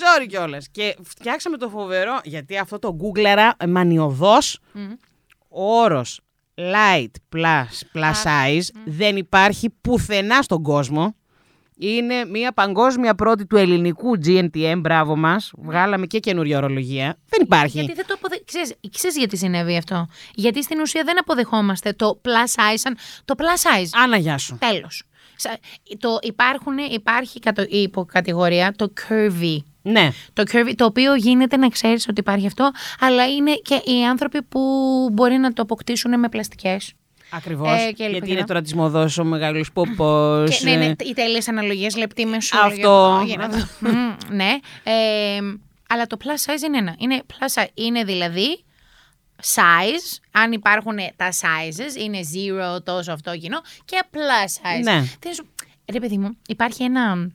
[0.00, 0.66] Sorry κιόλας.
[0.70, 4.36] Και φτιάξαμε το φοβερό, γιατί αυτό το γκούγκλαρα μανιωδώ.
[5.48, 6.20] Ο όρος
[6.54, 11.14] light plus plus size δεν υπάρχει πουθενά στον κόσμο.
[11.84, 15.50] Είναι μια παγκόσμια πρώτη του ελληνικού GNTM, μπράβο μας.
[15.58, 17.16] Βγάλαμε και καινούργια ορολογία.
[17.28, 17.78] Δεν υπάρχει.
[17.78, 18.42] Γιατί δεν το αποδε...
[18.44, 23.34] ξέρεις, ξέρεις γιατί συνέβη αυτό; Γιατί στην ουσία δεν αποδεχόμαστε το plus size σαν το
[23.38, 23.88] plus size.
[24.02, 24.58] Άνα, γεια σου.
[24.60, 25.02] Τέλος.
[25.36, 25.58] Σα-
[25.98, 29.56] Το υπάρχουν, υπάρχει κατο- η υποκατηγορία το curvy.
[29.82, 30.08] Ναι.
[30.32, 32.70] Το curvy, το οποίο γίνεται να ξέρεις ότι υπάρχει αυτό,
[33.00, 34.60] αλλά είναι και οι άνθρωποι που
[35.12, 36.92] μπορεί να το αποκτήσουν με πλαστικές.
[37.32, 37.80] Ακριβώς.
[37.80, 38.44] Ε, και λοιπά γιατί και είναι λοιπά.
[38.46, 40.58] το ρατσισμό ο μεγάλος πόπος.
[40.58, 42.58] Και, ναι, ναι, οι τέλειες αναλογίες, λεπτή μεσού.
[42.58, 43.22] Αυτό.
[43.26, 44.50] για να το- Μμμ, ναι.
[44.82, 45.38] Ε,
[45.88, 46.94] αλλά το plus size είναι ένα.
[46.98, 47.66] Είναι plus size.
[47.74, 48.64] Είναι δηλαδή
[49.42, 54.82] size, αν υπάρχουν τα sizes, είναι zero, τόσο αυτό κοινό, και plus size.
[54.82, 55.04] Ναι.
[55.18, 55.46] Τι να σου-
[55.92, 57.30] Ρε παιδί μου, υπάρχει ένα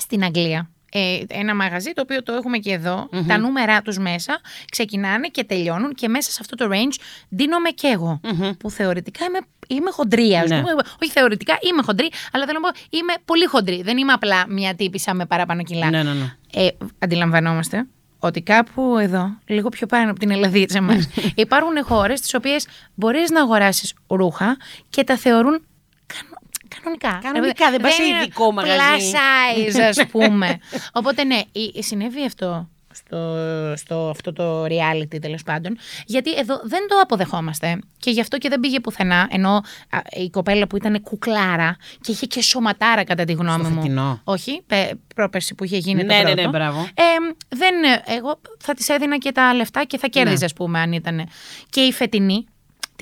[0.00, 0.70] στην Αγγλία.
[0.94, 4.40] Ε, ένα μαγαζί το οποίο το έχουμε και εδω Τα νούμερά τους μέσα
[4.70, 6.94] ξεκινάνε και τελειώνουν και μέσα σε αυτό το range
[7.28, 8.20] δίνομαι και εγώ.
[8.58, 9.38] Που θεωρητικά είμαι,
[9.68, 10.60] είμαι χοντρή, ας Ναι.
[10.60, 10.70] πούμε.
[11.02, 13.82] Όχι θεωρητικά, είμαι χοντρή, αλλά θέλω να πω είμαι πολύ χοντρή.
[13.82, 15.90] Δεν είμαι απλά μια τύπησα με παραπάνω κιλά.
[15.90, 16.34] Ναι, ναι, ναι.
[16.52, 16.68] Ε,
[16.98, 17.86] αντιλαμβανόμαστε
[18.18, 23.30] ότι κάπου εδώ, λίγο πιο πάνω από την Ελλαδίτσα μας, υπάρχουν χώρες τι οποίες μπορείς
[23.30, 24.56] να αγοράσεις ρούχα
[24.90, 25.64] και τα θεωρούν
[26.06, 26.38] κανο-
[26.82, 27.18] κανονικά.
[27.22, 29.12] Κανονικά, δεν πας σε είναι ειδικό μαγαζί.
[29.12, 30.58] Plus size, ας πούμε.
[30.92, 33.36] Οπότε ναι, η- συνέβη αυτό στο,
[33.76, 35.78] στο αυτό το reality τέλος πάντων.
[36.06, 37.78] Γιατί εδώ δεν το αποδεχόμαστε.
[37.98, 39.28] Και γι' αυτό και δεν πήγε πουθενά.
[39.30, 39.50] Ενώ
[39.90, 43.80] α, η κοπέλα που ήταν κουκλάρα και είχε και σωματάρα κατά τη γνώμη Στο μου.
[43.80, 44.20] φετινό.
[44.24, 46.42] Όχι, πε, πρόπερση που είχε γίνει Ναι, το ναι, πρώτο.
[46.42, 46.80] ναι, μπράβο.
[46.80, 47.02] Ε,
[47.48, 47.74] δεν,
[48.18, 50.44] εγώ θα της έδινα και τα λεφτά και θα κέρδιζε, Ναι.
[50.44, 51.28] ας πούμε, αν ήταν.
[51.70, 52.46] Και η φετινή,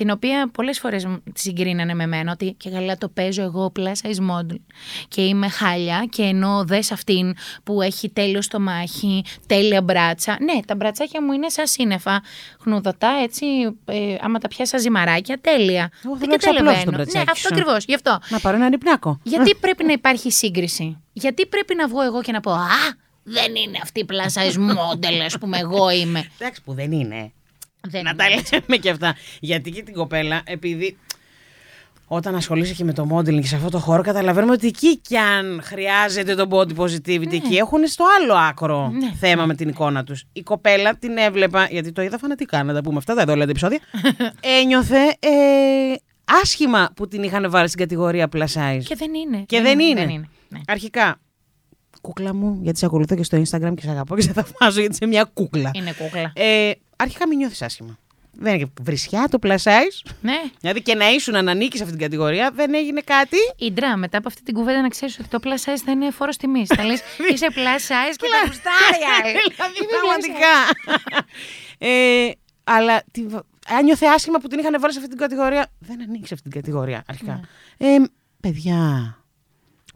[0.01, 3.71] την οποία πολλές φορές μου τη συγκρίνανε με μένα, ότι και καλά το παίζω εγώ
[3.79, 4.55] plus size model
[5.07, 10.37] και είμαι χάλια και ενώ δες αυτήν που έχει τέλειος στομάχι, τέλεια μπράτσα.
[10.41, 12.23] Ναι, τα μπρατσάκια μου είναι σαν σύννεφα,
[12.59, 13.45] χνουδωτά έτσι,
[13.85, 15.91] ε, άμα τα πιάσα ζυμαράκια, τέλεια.
[16.05, 16.91] Εγώ Δεν θέλω να ξαπλώσω το καταλαβαίνω.
[16.91, 17.53] μπρατσάκι Ναι, αυτό σου.
[17.55, 18.19] ακριβώς, γι' αυτό.
[18.29, 19.19] Να πάρω ένα νυπνάκο.
[19.23, 22.67] Γιατί πρέπει να υπάρχει σύγκριση; Γιατί πρέπει να βγω εγώ και να πω Α,
[23.23, 26.29] δεν είναι αυτή η plus size model, ας πούμε, εγώ είμαι.
[26.37, 27.31] Εντάξει που δεν είναι.
[27.87, 28.41] Δεν Να τα είναι.
[28.51, 29.15] λέμε και αυτά.
[29.39, 30.97] Γιατί και την κοπέλα, επειδή
[32.13, 35.17] όταν ασχολείσαι και με το modeling και σε αυτό το χώρο, καταλαβαίνουμε ότι εκεί κι
[35.17, 39.11] αν χρειάζεται το body positivity, εκεί έχουν στο άλλο άκρο Ναι.
[39.19, 40.23] θέμα με την εικόνα τους.
[40.33, 43.49] Η κοπέλα την έβλεπα, γιατί το είδα φανατικά, να τα πούμε αυτά, τα εδώ λέτε
[43.51, 43.79] επεισόδια.
[44.61, 45.29] ένιωθε ε,
[46.41, 48.81] άσχημα που την είχαν βάλει στην κατηγορία plus size.
[48.83, 49.43] Και δεν είναι.
[49.45, 50.05] Και δεν είναι.
[50.05, 50.59] Ναι.
[50.67, 51.19] Αρχικά,
[52.01, 54.93] κούκλα μου, γιατί σε ακολουθώ και στο Instagram και σε αγαπώ και σε θαυμάζω γιατί
[54.93, 55.71] είσαι μια κούκλα.
[55.73, 56.31] Είναι κούκλα.
[56.35, 56.71] Ε,
[57.01, 57.97] αρχικά μην νιώθεις άσχημα.
[58.33, 60.11] Δεν είναι και βρισιά το plus size.
[60.21, 60.41] Ναι.
[60.59, 63.37] Δηλαδή και να ήσουν να ανήκεις σε αυτή την κατηγορία, δεν έγινε κάτι.
[63.57, 66.37] Ιντρά, μετά από αυτή την κουβέντα να ξέρεις ότι το plus size θα είναι φόρος
[66.37, 66.67] τιμής.
[66.67, 66.99] θα λες
[67.33, 69.03] είσαι plus size και τα γουστάρει.
[69.23, 69.37] άλλη.
[69.55, 70.53] δηλαδή Είμαι πραγματικά.
[71.77, 72.31] ε,
[72.63, 73.25] αλλά τη,
[73.79, 75.71] ένιωθε άσχημα που την είχαν βάλει σε αυτή την κατηγορία.
[75.79, 77.39] Δεν ανήκει σε αυτή την κατηγορία αρχικά.
[77.77, 77.87] Ναι.
[77.95, 77.97] Ε,
[78.39, 79.15] παιδιά.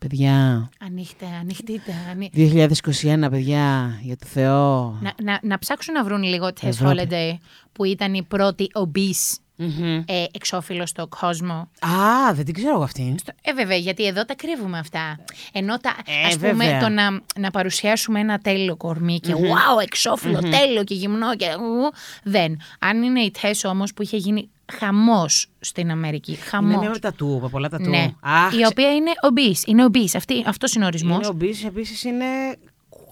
[0.07, 0.69] Παιδιά.
[0.85, 1.91] Ανοίχτε, ανοιχτείτε.
[2.11, 4.97] ανοι- 2021, παιδιά, για το Θεό.
[5.01, 7.07] Να, να, να ψάξουν να βρουν λίγο Tess Ευρώπη.
[7.09, 7.37] Holiday
[7.71, 10.03] που ήταν η πρώτη obese Μμμ.
[10.05, 11.53] ε, εξώφυλλος στο κόσμο.
[11.79, 13.19] Α, δεν την ξέρω εγώ αυτήν.
[13.19, 15.19] Στο- Ε, βέβαια, γιατί εδώ τα κρύβουμε αυτά.
[15.51, 16.79] Ενώ τα, Ε, ας πούμε, βέβαια.
[16.79, 21.91] το να, να παρουσιάσουμε ένα τέλειο κορμί και wow, εξώφυλλο, τέλειο και γυμνό και ου,
[22.23, 22.59] δεν.
[22.79, 26.32] Αν είναι η Τess όμως που είχε γίνει χαμός στην Αμερική.
[26.32, 26.82] Είναι Χαμός.
[26.82, 27.89] νέο τατού, από πολλά τατού.
[27.89, 28.11] Ναι.
[28.20, 29.66] Αχ, η οποία είναι obese.
[29.68, 30.16] Είναι obese.
[30.16, 31.18] Αυτή, αυτός είναι ο ορισμός.
[31.18, 32.26] είναι ομπής, επίσης είναι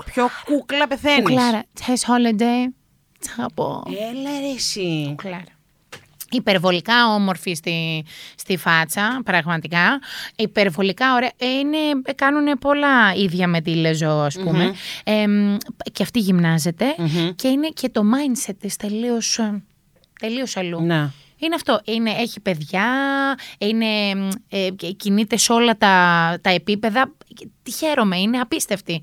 [0.05, 1.23] πιο κούκλα πεθαίνεις.
[1.23, 1.63] Κουκλάρα.
[1.79, 2.71] Tess Holiday;
[3.19, 3.83] Τι θα πω.
[3.87, 5.05] Έλα ρε εσύ.
[5.07, 5.43] Κουκλάρα.
[6.31, 9.99] Υπερβολικά όμορφη στη, στη φάτσα, πραγματικά.
[10.35, 11.31] Υπερβολικά ωραία.
[11.37, 11.77] Ε, Είναι,
[12.15, 14.73] κάνουν πολλά ίδια με τη Λεζό, ας πούμε.
[15.03, 15.57] Ε, μ,
[15.91, 16.85] και αυτή γυμνάζεται.
[17.35, 19.63] Και είναι και το mindset της τελείως, ε,
[20.19, 20.81] τελείως αλλού.
[20.85, 21.13] Να.
[21.43, 21.81] Είναι αυτό.
[21.83, 22.85] Είναι, έχει παιδιά,
[23.57, 27.13] είναι, μ, ε, και κινείται σε όλα τα, τα επίπεδα.
[27.33, 29.01] Και Τη χαίρομαι, είναι απίστευτη.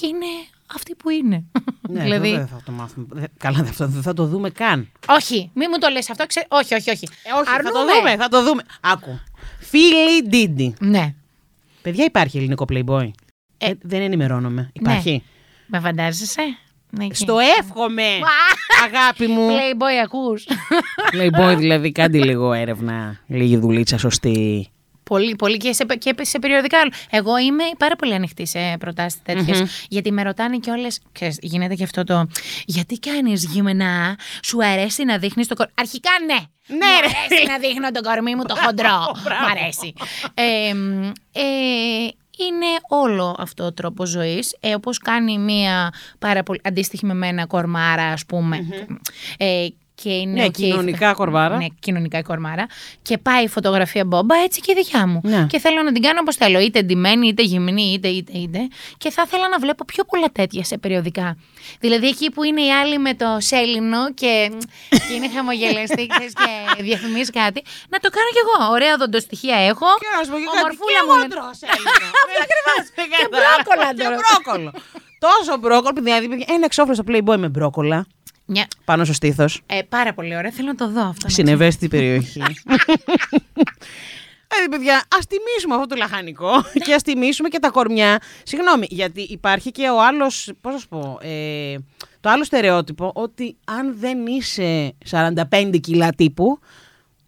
[0.00, 0.26] Και είναι
[0.74, 1.44] αυτή που είναι.
[1.88, 3.06] Ναι, δηλαδή, δεν θα το μάθουμε.
[3.10, 4.88] Δε- Καλά, δεν θα, δεν θα το δούμε καν.
[5.08, 6.26] όχι, μη μου το λες αυτό.
[6.26, 6.46] Ξέ...
[6.48, 7.08] Όχι, όχι, όχι.
[7.22, 7.92] Ε, όχι, θα το Αρνούμε.
[7.94, 8.62] δούμε, θα το δούμε.
[8.80, 9.20] Άκου.
[9.58, 10.74] Φίλοι Ντίντι.
[10.80, 11.14] Ναι.
[11.82, 13.10] Παιδιά, υπάρχει ελληνικό Playboy;
[13.58, 14.70] Ε, δεν ενημερώνομαι.
[14.72, 15.22] Υπάρχει;
[15.66, 16.42] Με φαντάζεσαι;
[16.90, 17.14] Ναι, εκεί.
[17.14, 18.02] Στο εύχομαι,
[18.84, 19.48] αγάπη μου.
[19.48, 20.46] Playboy ακούς.
[21.12, 23.20] Playboy, δηλαδή, κάντε λίγο έρευνα.
[23.26, 24.68] Λίγη δουλίτσα σωστή.
[25.02, 26.78] πολύ, πολύ και σε, και σε περιοδικά.
[27.10, 29.20] Εγώ είμαι πάρα πολύ ανοιχτή σε προτάσεις
[29.88, 31.00] Γιατί με ρωτάνε και όλες.
[31.40, 32.26] Γίνεται και αυτό το.
[32.66, 35.72] Γιατί κάνεις γυμνά, σου αρέσει να δείχνεις το κορμί.
[35.74, 36.38] Αρχικά ναι.
[36.76, 37.06] Ναι, Μου ρε.
[37.06, 38.98] αρέσει να δείχνω το κορμί μου το χοντρό.
[39.42, 39.92] Μ' αρέσει.
[40.34, 41.42] Ε, μ, ε,
[42.48, 44.56] είναι όλο αυτό ο τρόπος ζωής.
[44.60, 48.56] Ε, Όπως κάνει μία πάρα πολύ αντίστοιχη με μένα κορμάρα, ας πούμε.
[49.38, 49.66] Ε,
[50.02, 50.50] και είναι Ναι, οκ.
[50.50, 51.56] κοινωνικά κορμάρα.
[51.56, 52.66] Ναι, κοινωνικά η κορμάρα.
[53.02, 55.20] Και πάει η φωτογραφία μπόμπα, έτσι και η δικιά μου.
[55.24, 55.46] Ναι.
[55.50, 56.58] Και θέλω να την κάνω όπως θέλω.
[56.60, 58.58] Είτε ντυμένη, είτε γυμνή, είτε, είτε, είτε.
[58.98, 61.36] Και θα ήθελα να βλέπω πιο πολλά τέτοια σε περιοδικά.
[61.80, 64.50] Δηλαδή εκεί που είναι οι άλλοι με το σέλινο και,
[65.08, 67.62] και είναι χαμογελαστή ξέρεις, και διαφημίζει κάτι.
[67.88, 68.70] Να το κάνω κι εγώ.
[68.72, 69.86] Ωραία δοντοστοιχία έχω.
[70.02, 71.12] Και να σου πω και κάτι, Ομορφούλα και μου.
[71.12, 71.34] εγώ είναι.
[71.34, 72.08] τρώω σέλινο.
[72.44, 72.82] ακριβώς.
[72.98, 73.56] Δεν Και κατάλαβα.
[73.56, 74.16] μπρόκολα Και τώρα.
[74.20, 74.70] μπρόκολο.
[75.26, 77.98] Τόσο μπρόκολο, δηλαδή, παιδιά, ένα εξώφυλλο στο Playboy με μπρόκολα
[78.52, 79.62] Μια- πάνω στο στήθος.
[79.66, 80.50] ε, πάρα πολύ ωραία.
[80.50, 81.24] Θέλω να το δω αυτό.
[81.24, 82.28] να Στην ευαίσθητη περιοχή.
[82.32, 82.54] Δηλαδή,
[84.70, 86.50] παιδιά, ας τιμήσουμε αυτό το λαχανικό
[86.84, 88.20] και ας τιμήσουμε και τα κορμιά.
[88.42, 90.52] Συγγνώμη, γιατί υπάρχει και ο άλλος.
[90.60, 91.18] Πώς να σου πω.
[91.22, 91.76] Ε,
[92.20, 96.58] το άλλο στερεότυπο ότι αν δεν είσαι 45 κιλά τύπου,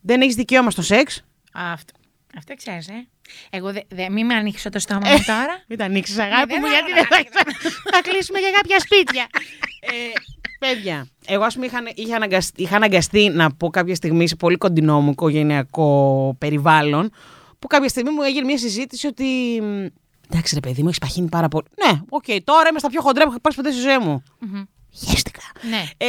[0.00, 1.22] δεν έχεις δικαίωμα στο σεξ.
[1.52, 1.92] Αυτό.
[2.38, 3.06] Αυτό ξέρεις, ε.
[3.50, 3.82] Εγώ δεν.
[3.88, 5.64] Δε, μην με ανοίξω το στόμα μου τώρα.
[5.68, 7.70] Μην τα ανοίξεις, αγάπη δεν μου, θα γιατί τα δεν θα, ανοίξω.
[7.92, 9.26] θα κλείσουμε για κάποια σπίτια.
[10.66, 14.36] Ε, παιδιά, εγώ ας πούμε είχα, είχα, αναγκαστεί, είχα αναγκαστεί να πω κάποια στιγμή σε
[14.36, 17.10] πολύ κοντινό μου οικογενειακό περιβάλλον,
[17.58, 19.24] που κάποια στιγμή μου έγινε μια συζήτηση ότι.
[19.62, 19.86] μ,
[20.30, 21.66] Εντάξει, ρε παιδί μου, έχεις παχύνει πάρα πολύ.
[21.86, 24.22] Ναι, οκ, τώρα είμαι στα πιο χοντρά που έχω πάρει ποτέ στη ζωή μου.
[25.06, 25.40] Χέστηκα.
[25.70, 25.82] ναι.
[25.96, 26.06] Ε,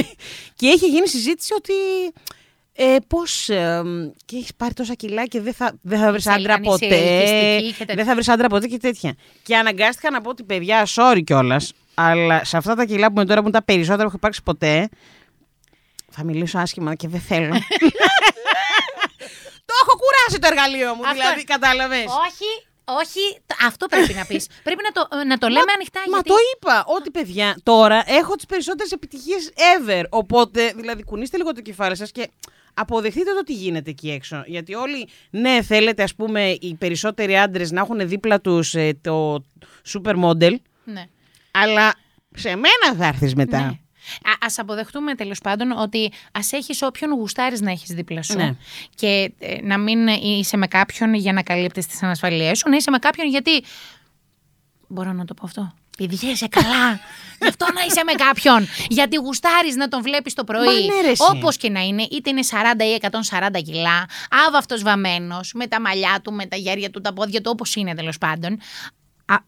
[0.58, 1.72] και έχει γίνει συζήτηση ότι.
[2.80, 3.82] Ε, πώς, ε,
[4.24, 6.70] και έχεις πάρει τόσα κιλά και δεν θα, δεν θα βρεις Είσαι- άντρα αν είσαι
[6.70, 6.86] ποτέ.
[6.96, 7.94] ελκυστική και τέτοια.
[7.94, 9.14] Δεν θα βρεις άντρα ποτέ και τέτοια.
[9.42, 11.72] Και αναγκάστηκα να πω ότι παιδιά, sorry κιόλας.
[12.00, 14.42] Αλλά σε αυτά τα κιλά που με τώρα που είναι τα περισσότερα που έχω υπάρξει
[14.42, 14.88] ποτέ.
[16.10, 17.52] Θα μιλήσω άσχημα και δεν θέλω.
[19.68, 22.50] το έχω κουράσει το εργαλείο μου, Αυτό- δηλαδή, κατάλαβες; Όχι,
[22.84, 24.46] όχι, τ- αυτό πρέπει να πεις.
[24.66, 26.00] πρέπει να το, να το λέμε ανοιχτά.
[26.00, 26.28] Μα γιατί...
[26.28, 30.04] το είπα, ότι παιδιά, τώρα έχω τις περισσότερες επιτυχίες ever.
[30.08, 32.28] Οπότε, δηλαδή, κουνήστε λίγο το κεφάλι σας και
[32.74, 34.42] αποδεχτείτε το τι γίνεται εκεί έξω.
[34.46, 39.44] Γιατί όλοι, ναι, θέλετε, ας πούμε, οι περισσότεροι άντρες να έχουν δίπλα τους το
[39.92, 41.04] supermodel, Ναι.
[41.62, 41.94] Αλλά
[42.34, 43.58] σε μένα θα έρθεις μετά.
[43.58, 43.78] Ναι.
[44.30, 48.36] Α ας αποδεχτούμε τέλος πάντων ότι ας έχεις όποιον γουστάρεις να έχεις δίπλα σου.
[48.36, 48.54] Ναι.
[48.94, 52.90] Και ε, να μην είσαι με κάποιον για να καλύπτεις τις ανασφαλίες σου, να είσαι
[52.90, 53.64] με κάποιον γιατί.
[54.88, 55.72] Μπορώ να το πω αυτό.
[56.00, 57.00] Επειδή είσαι καλά.
[57.40, 58.66] Γι' αυτό να είσαι με κάποιον.
[58.88, 60.64] Γιατί γουστάρεις να τον βλέπεις το πρωί.
[60.64, 61.22] Μα ναι, ρε, εσύ.
[61.34, 63.08] Όπως και να είναι, είτε είναι 40 ή
[63.58, 64.06] 140 κιλά,
[64.46, 67.94] άβαυτος βαμμένος, με τα μαλλιά του, με τα γέρια του, τα πόδια του, όπως είναι
[67.94, 68.58] τέλος πάντων.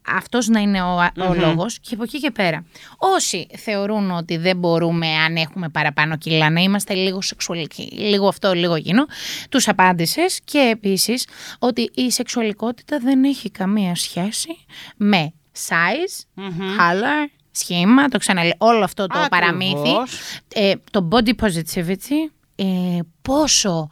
[0.07, 0.95] Αυτός να είναι ο,
[1.29, 1.79] ο λόγος.
[1.79, 2.65] Και από εκεί και πέρα.
[2.97, 8.53] Όσοι θεωρούν ότι δεν μπορούμε, αν έχουμε παραπάνω κιλά, να είμαστε λίγο σεξουαλικοί, λίγο αυτό,
[8.53, 9.05] λίγο εκείνο,
[9.49, 10.39] τους απάντησες.
[10.43, 11.27] Και επίσης
[11.59, 14.57] ότι η σεξουαλικότητα δεν έχει καμία σχέση
[14.97, 15.33] με
[15.67, 16.41] size,
[16.79, 19.39] color, σχήμα, το ξαναλέω, όλο αυτό το Ακριβώς.
[19.39, 20.13] παραμύθι,
[20.53, 23.89] ε, το body positivity, ε, πόσο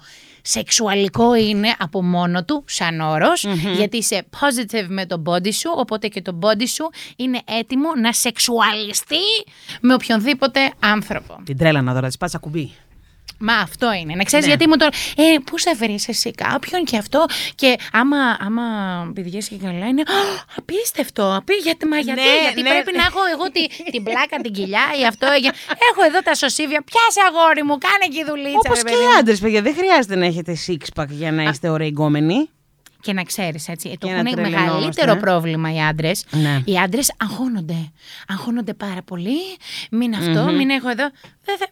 [0.50, 3.46] σεξουαλικό είναι από μόνο του σαν όρος,
[3.76, 8.14] γιατί είσαι positive με το body σου, οπότε και το body σου είναι έτοιμο να
[8.14, 9.16] σεξουαλιστεί
[9.82, 11.42] με οποιονδήποτε άνθρωπο.
[11.44, 12.72] Την τρέλα να τώρα, της πάτσα κουμπί.
[13.40, 14.14] Μα αυτό είναι.
[14.16, 14.52] Να ξέρεις Ναι.
[14.52, 14.86] γιατί μου το.
[15.16, 17.26] Ε, πού θα βρεις εσύ κάποιον και αυτό.
[17.56, 18.64] Και άμα, άμα
[19.14, 20.20] πηγαίνει και καλά, είναι «Α,
[20.56, 21.36] απίστευτο.
[21.36, 22.70] Απί, γιατί, μα γιατί, Ναι, γιατί ναι.
[22.70, 25.28] πρέπει να έχω εγώ τη, την πλάκα, την κοιλιά ή αυτό.
[25.40, 25.54] για-
[25.92, 26.84] Έχω εδώ τα σωσίβια.
[26.90, 28.58] Πιάσε αγόρι μου, κάνε εκεί δουλίτσα.
[28.66, 29.18] Όπως ρε και παιδί οι μου.
[29.20, 29.62] άντρες, παιδιά.
[29.62, 32.50] Δεν χρειάζεται να έχετε six pack για να είστε ωραίοι γκόμενοι.
[33.02, 34.72] Και να ξέρεις έτσι, το Και να έχουν τρελαινόμαστε.
[34.74, 36.26] μεγαλύτερο πρόβλημα οι άντρες.
[36.32, 36.62] Ναι.
[36.66, 37.92] Οι άντρες αγχώνονται.
[38.28, 39.38] Αγχώνονται πάρα πολύ.
[39.92, 41.10] Μην αυτό, μην έχω εδώ.
[41.44, 41.68] Δεν θα-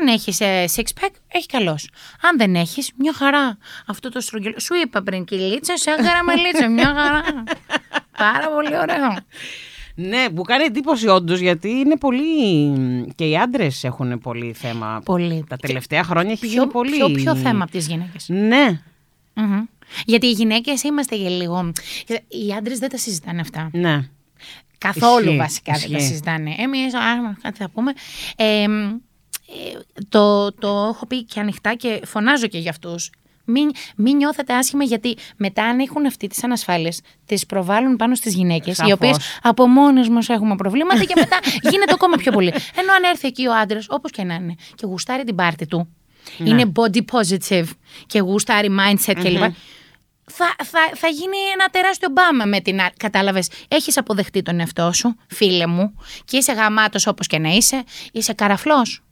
[0.00, 0.38] Αν έχεις
[0.76, 1.78] six pack, έχει καλώ.
[2.22, 3.58] Αν δεν έχεις, μια χαρά.
[3.86, 4.58] Αυτό το στρογγυλό.
[4.60, 7.22] Σου είπα πριν, κυλίτσα, σαν καραμελίτσα, μια χαρά.
[8.18, 9.16] πάρα πολύ ωραίο.
[9.94, 12.24] Ναι, μου κάνει εντύπωση όντως γιατί είναι πολύ.
[13.14, 15.02] και οι άντρες έχουν πολύ θέμα.
[15.04, 15.44] Πολύ.
[15.48, 16.96] Τα τελευταία χρόνια έχει Πιο, γίνει πολύ.
[16.96, 18.28] πιο, πιο θέμα από τις γυναίκες.
[18.28, 18.80] Ναι,
[20.04, 21.72] Γιατί οι γυναίκες είμαστε και λίγο.
[22.28, 23.68] Οι άντρες δεν τα συζητάνε αυτά.
[23.72, 24.08] ναι.
[24.78, 26.08] Καθόλου Ισχύει, βασικά δεν τα ισχύει.
[26.08, 26.54] συζητάνε.
[26.58, 26.92] Εμείς,
[27.42, 27.92] κάτι θα πούμε.
[28.36, 29.00] Ε, μ, ε,
[30.08, 33.10] το, το έχω πει και ανοιχτά και φωνάζω και για αυτούς.
[33.44, 38.34] Μην, μην νιώθετε άσχημα γιατί μετά αν έχουν αυτή τις ανασφάλειες τις προβάλλουν πάνω στις
[38.34, 38.92] γυναίκες οι Σαφώς.
[38.92, 41.38] οποίες από μόνες μας έχουμε προβλήματα και μετά
[41.70, 42.48] γίνεται ακόμα πιο πολύ.
[42.76, 45.88] Ενώ αν έρθει εκεί ο άντρας όπως και να είναι και γουστάρει την πάρτη του
[46.38, 46.48] Ναι.
[46.50, 47.66] είναι body positive
[48.06, 49.42] και γουστάρει mindset κλπ.
[50.32, 52.80] Θα, θα, θα γίνει ένα τεράστιο μπάμα με την.
[52.80, 53.48] α- Κατάλαβες.
[53.68, 55.94] Έχεις αποδεχτεί τον εαυτό σου, φίλε μου,
[56.24, 57.84] και είσαι γαμάτος όπως και να είσαι.
[58.12, 59.02] Είσαι καραφλός.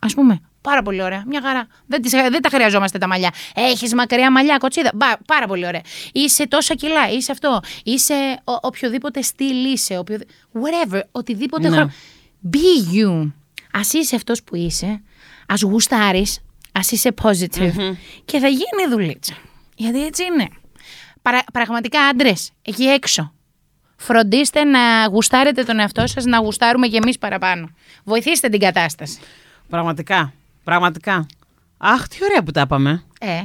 [0.00, 0.40] Α πούμε.
[0.60, 1.22] Πάρα πολύ ωραία.
[1.26, 1.66] Μια χαρά.
[1.86, 3.32] Δεν, τις, δεν τα χρειαζόμαστε τα μαλλιά.
[3.54, 4.90] Έχεις μακριά μαλλιά, κοτσίδα.
[4.94, 5.80] Μπα, πάρα πολύ ωραία.
[6.12, 7.10] Είσαι τόσα κιλά.
[7.10, 7.60] Είσαι αυτό.
[7.84, 9.98] Είσαι ο, οποιοδήποτε στυλ είσαι.
[9.98, 10.18] Οποιο,
[10.52, 11.00] whatever.
[11.12, 11.74] Οτιδήποτε Ναι.
[11.76, 11.90] χρόνο.
[12.52, 13.32] Be you.
[13.76, 14.86] Α είσαι αυτός που είσαι.
[15.46, 16.38] Α γουστάρεις.
[16.72, 17.96] Α είσαι positive.
[18.24, 19.34] Και θα γίνει δουλίτσα.
[19.76, 20.48] Γιατί έτσι είναι.
[21.22, 23.32] Παρα- πραγματικά άντρες, εκεί έξω.
[23.96, 27.68] Φροντίστε να γουστάρετε τον εαυτό σας, να γουστάρουμε κι εμείς παραπάνω.
[28.04, 29.18] Βοηθήστε την κατάσταση.
[29.68, 30.32] Πραγματικά.
[30.64, 31.26] Πραγματικά.
[31.78, 33.02] Αχ, τι ωραία που τα είπαμε.
[33.20, 33.42] Ε,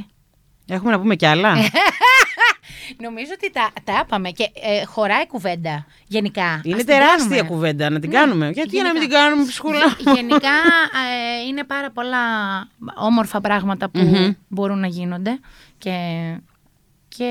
[0.68, 1.54] Έχουμε να πούμε κι άλλα.
[3.04, 6.44] νομίζω ότι τα, τα άπαμε και ε, χωράει κουβέντα γενικά.
[6.44, 7.36] Ας Είναι την τεράστια κάνουμε.
[7.40, 7.48] Ναι.
[7.48, 8.50] κουβέντα να την κάνουμε.
[8.50, 9.18] Γιατί να μην την γενικά.
[9.18, 9.78] κάνουμε, ψυχούλα.
[9.98, 10.48] Γε- Γενικά
[11.40, 12.18] ε, είναι πάρα πολλά
[12.94, 15.38] όμορφα πράγματα που μπορούν να γίνονται
[15.78, 15.92] και,
[17.08, 17.28] και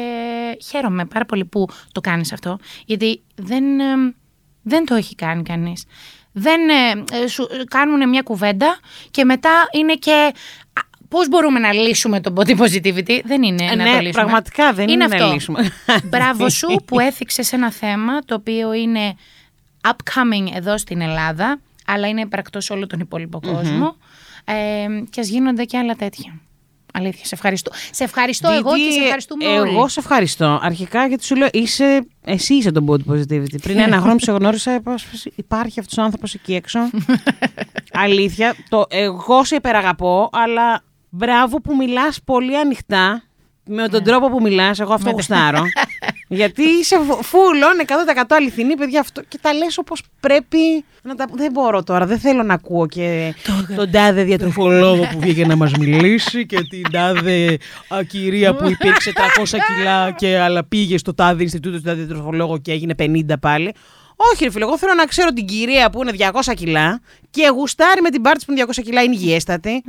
[0.70, 4.16] χαίρομαι πάρα πολύ που το κάνεις αυτό γιατί δεν, ε,
[4.62, 5.86] δεν το έχει κάνει κανείς.
[6.34, 8.80] Δεν ε, ε, σου κάνουν μια κουβέντα
[9.12, 10.12] και μετά είναι και
[10.74, 14.12] α, πώς μπορούμε να λύσουμε το body positivity; Δεν είναι Ε, να ναι, το λύσουμε.
[14.12, 15.34] πραγματικά δεν είναι να αυτό.
[15.34, 15.72] λύσουμε.
[16.04, 19.16] Μπράβο σου που έθιξες ένα θέμα το οποίο είναι
[19.88, 23.96] upcoming εδώ στην Ελλάδα, αλλά είναι υπαρκτός σε όλο τον υπόλοιπο κόσμο.
[24.46, 24.54] Ε,
[25.10, 26.40] και ας γίνονται και άλλα τέτοια.
[26.96, 27.72] Αλήθεια, σε ευχαριστώ.
[27.91, 29.74] Σε ευχαριστώ εγώ και σε ευχαριστούμε όλοι.
[29.74, 30.60] Εγώ σε ευχαριστώ.
[30.64, 33.62] Αρχικά γιατί σου λέω, είσαι, εσύ είσαι το body positivity.
[33.62, 36.80] Πριν ένα χρόνο που σε γνώρισα, είπα, «Σφ, υπάρχει αυτός ο άνθρωπος εκεί έξω.
[38.06, 38.56] Αλήθεια.
[38.70, 43.24] Το, εγώ σε υπεραγαπώ, αλλά μπράβο που μιλάς πολύ ανοιχτά.
[43.66, 45.64] Με τον τρόπο που μιλάς, εγώ αυτό γουστάρω.
[46.28, 46.95] Γιατί είσαι
[47.32, 50.86] full on 100% αληθινή, παιδιά, αυτό και τα λες όπως πρέπει.
[51.01, 51.26] Να τα...
[51.34, 53.34] Δεν μπορώ τώρα, δεν θέλω να ακούω και
[53.76, 57.57] τον τάδε διατροφολόγο που βγήκε να μας μιλήσει και την τάδε
[57.88, 62.57] α, κυρία που υπήρξε 300 κιλά και αλλά πήγε στο τάδε Ινστιτούτο του τάδε διατροφολόγο
[62.57, 63.74] και έγινε 50 πάλι.
[64.16, 68.01] Όχι, ρε φίλε, εγώ θέλω να ξέρω την κυρία που είναι 200 κιλά και γουστάρει
[68.01, 69.84] με την πάρτι που είναι 200 κιλά, είναι υγιέστατη.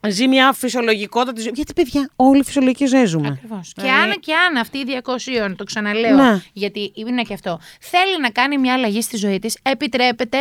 [0.00, 0.10] Ναι.
[0.10, 1.50] Ζει μια φυσιολογικότατη ζωή.
[1.54, 3.28] Γιατί, παιδιά, όλοι φυσιολογικοί ζωέ ζούμε.
[3.28, 3.72] Ακριβώς.
[3.74, 6.42] Και Δηλαδή- αν και αν αυτή η 200, το ξαναλέω, Ναι.
[6.52, 10.38] γιατί είναι και αυτό, θέλει να κάνει μια αλλαγή στη ζωή της, επιτρέπεται,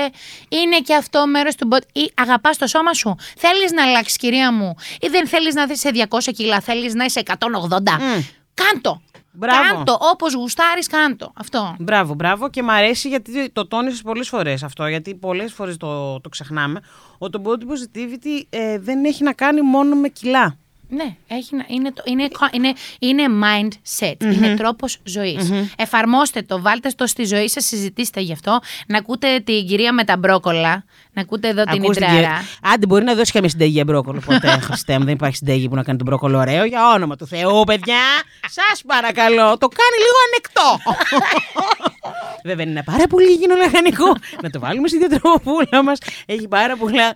[0.49, 1.83] είναι και αυτό μέρος του body.
[1.93, 3.15] ή αγαπάς το σώμα σου.
[3.37, 7.03] Θέλεις να αλλάξεις, κυρία μου, ή δεν θέλεις να είσαι σε 200 κιλά, θέλεις να
[7.05, 7.97] είσαι 180.
[7.99, 8.21] Μμ.
[8.53, 9.01] Κάντο.
[9.35, 9.75] Μπράβο.
[9.75, 9.97] Κάντο.
[10.11, 11.31] Όπως γουστάρεις, κάντο.
[11.35, 11.75] Αυτό.
[11.79, 14.87] Μπράβο, μπράβο και μ' αρέσει γιατί το τόνισες πολλές φορές αυτό.
[14.87, 16.79] Γιατί πολλές φορές το, το ξεχνάμε.
[17.17, 20.57] Ότι το body positivity ε, δεν έχει να κάνει μόνο με κιλά.
[20.89, 25.51] Ναι, έχει, να- είναι, το, είναι, είναι, είναι mindset, είναι τρόπος ζωής.
[25.77, 28.59] Εφαρμόστε το, βάλτε το στη ζωή σας, συζητήστε γι' αυτό.
[28.87, 30.83] Να ακούτε την κυρία με τα μπρόκολα,
[31.13, 32.21] να ακούτε εδώ την Ακούστε, Ιντράρα.
[32.21, 34.21] κύριε- Άντε, μπορεί να δώσει καμία συνταγή για μπρόκολο.
[34.25, 36.65] Ποτέ, Χριστέ μου, δεν υπάρχει συνταγή που να κάνει τον μπρόκολο ωραίο.
[36.65, 38.01] Για όνομα του Θεού, παιδιά.
[38.57, 40.69] Σας παρακαλώ, το κάνει λίγο ανεκτό.
[42.43, 44.15] Βέβαια, είναι ένα πάρα πολύ υγιεινό λαχανικό.
[44.41, 45.97] να το βάλουμε στη διατροφούλα μας.
[46.25, 47.13] Έχει πάρα πολλά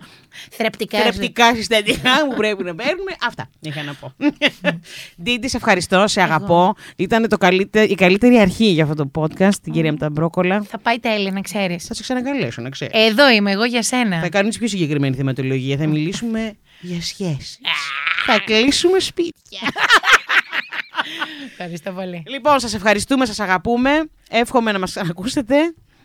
[0.50, 0.98] Θρεπτικά.
[1.00, 3.12] θρεπτικά συστατικά που πρέπει να παίρνουμε.
[3.26, 4.12] Αυτά είχα να πω.
[5.22, 6.74] Ντίντι, σε ευχαριστώ, σε αγαπώ.
[6.96, 10.62] Ήταν το καλύτε- η καλύτερη αρχή για αυτό το podcast, την κυρία με τα μπρόκολα.
[10.62, 11.84] Θα πάει τέλεια, να ξέρεις.
[11.86, 12.94] Θα σε ξανακαλέσω, να ξέρεις.
[13.08, 14.20] Εδώ είμαι εγώ για σένα.
[14.20, 15.76] Θα κάνεις πιο συγκεκριμένη θεματολογία.
[15.76, 17.58] Θα μιλήσουμε για σχέσεις.
[18.26, 19.60] Θα κλείσουμε σπίτια.
[21.50, 22.22] Ευχαριστώ πολύ.
[22.26, 23.90] λοιπόν, σας ευχαριστούμε, σας αγαπούμε.
[24.30, 25.54] Εύχομαι να μας ακούσετε.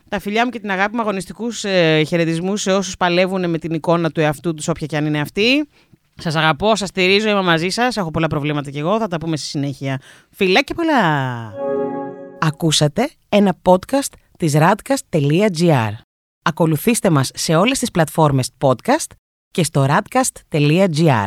[0.10, 3.74] Τα φιλιά μου και την αγάπη μου αγωνιστικούς ε, χαιρετισμούς σε όσους παλεύουν με την
[3.74, 5.68] εικόνα του εαυτού τους, όποια και αν είναι αυτή.
[6.18, 7.98] Σας αγαπώ, σας στηρίζω, είμαι μαζί σας.
[7.98, 9.00] Έχω πολλά προβλήματα κι εγώ.
[9.00, 10.02] Θα τα πούμε στη συνέχεια.
[10.30, 11.54] Φιλά και πολλά.
[12.40, 15.92] Ακούσατε ένα podcast της radcast.gr.
[16.42, 19.12] Ακολουθήστε μας σε όλες τις πλατφόρμες podcast
[19.52, 21.26] και στο radcast.gr.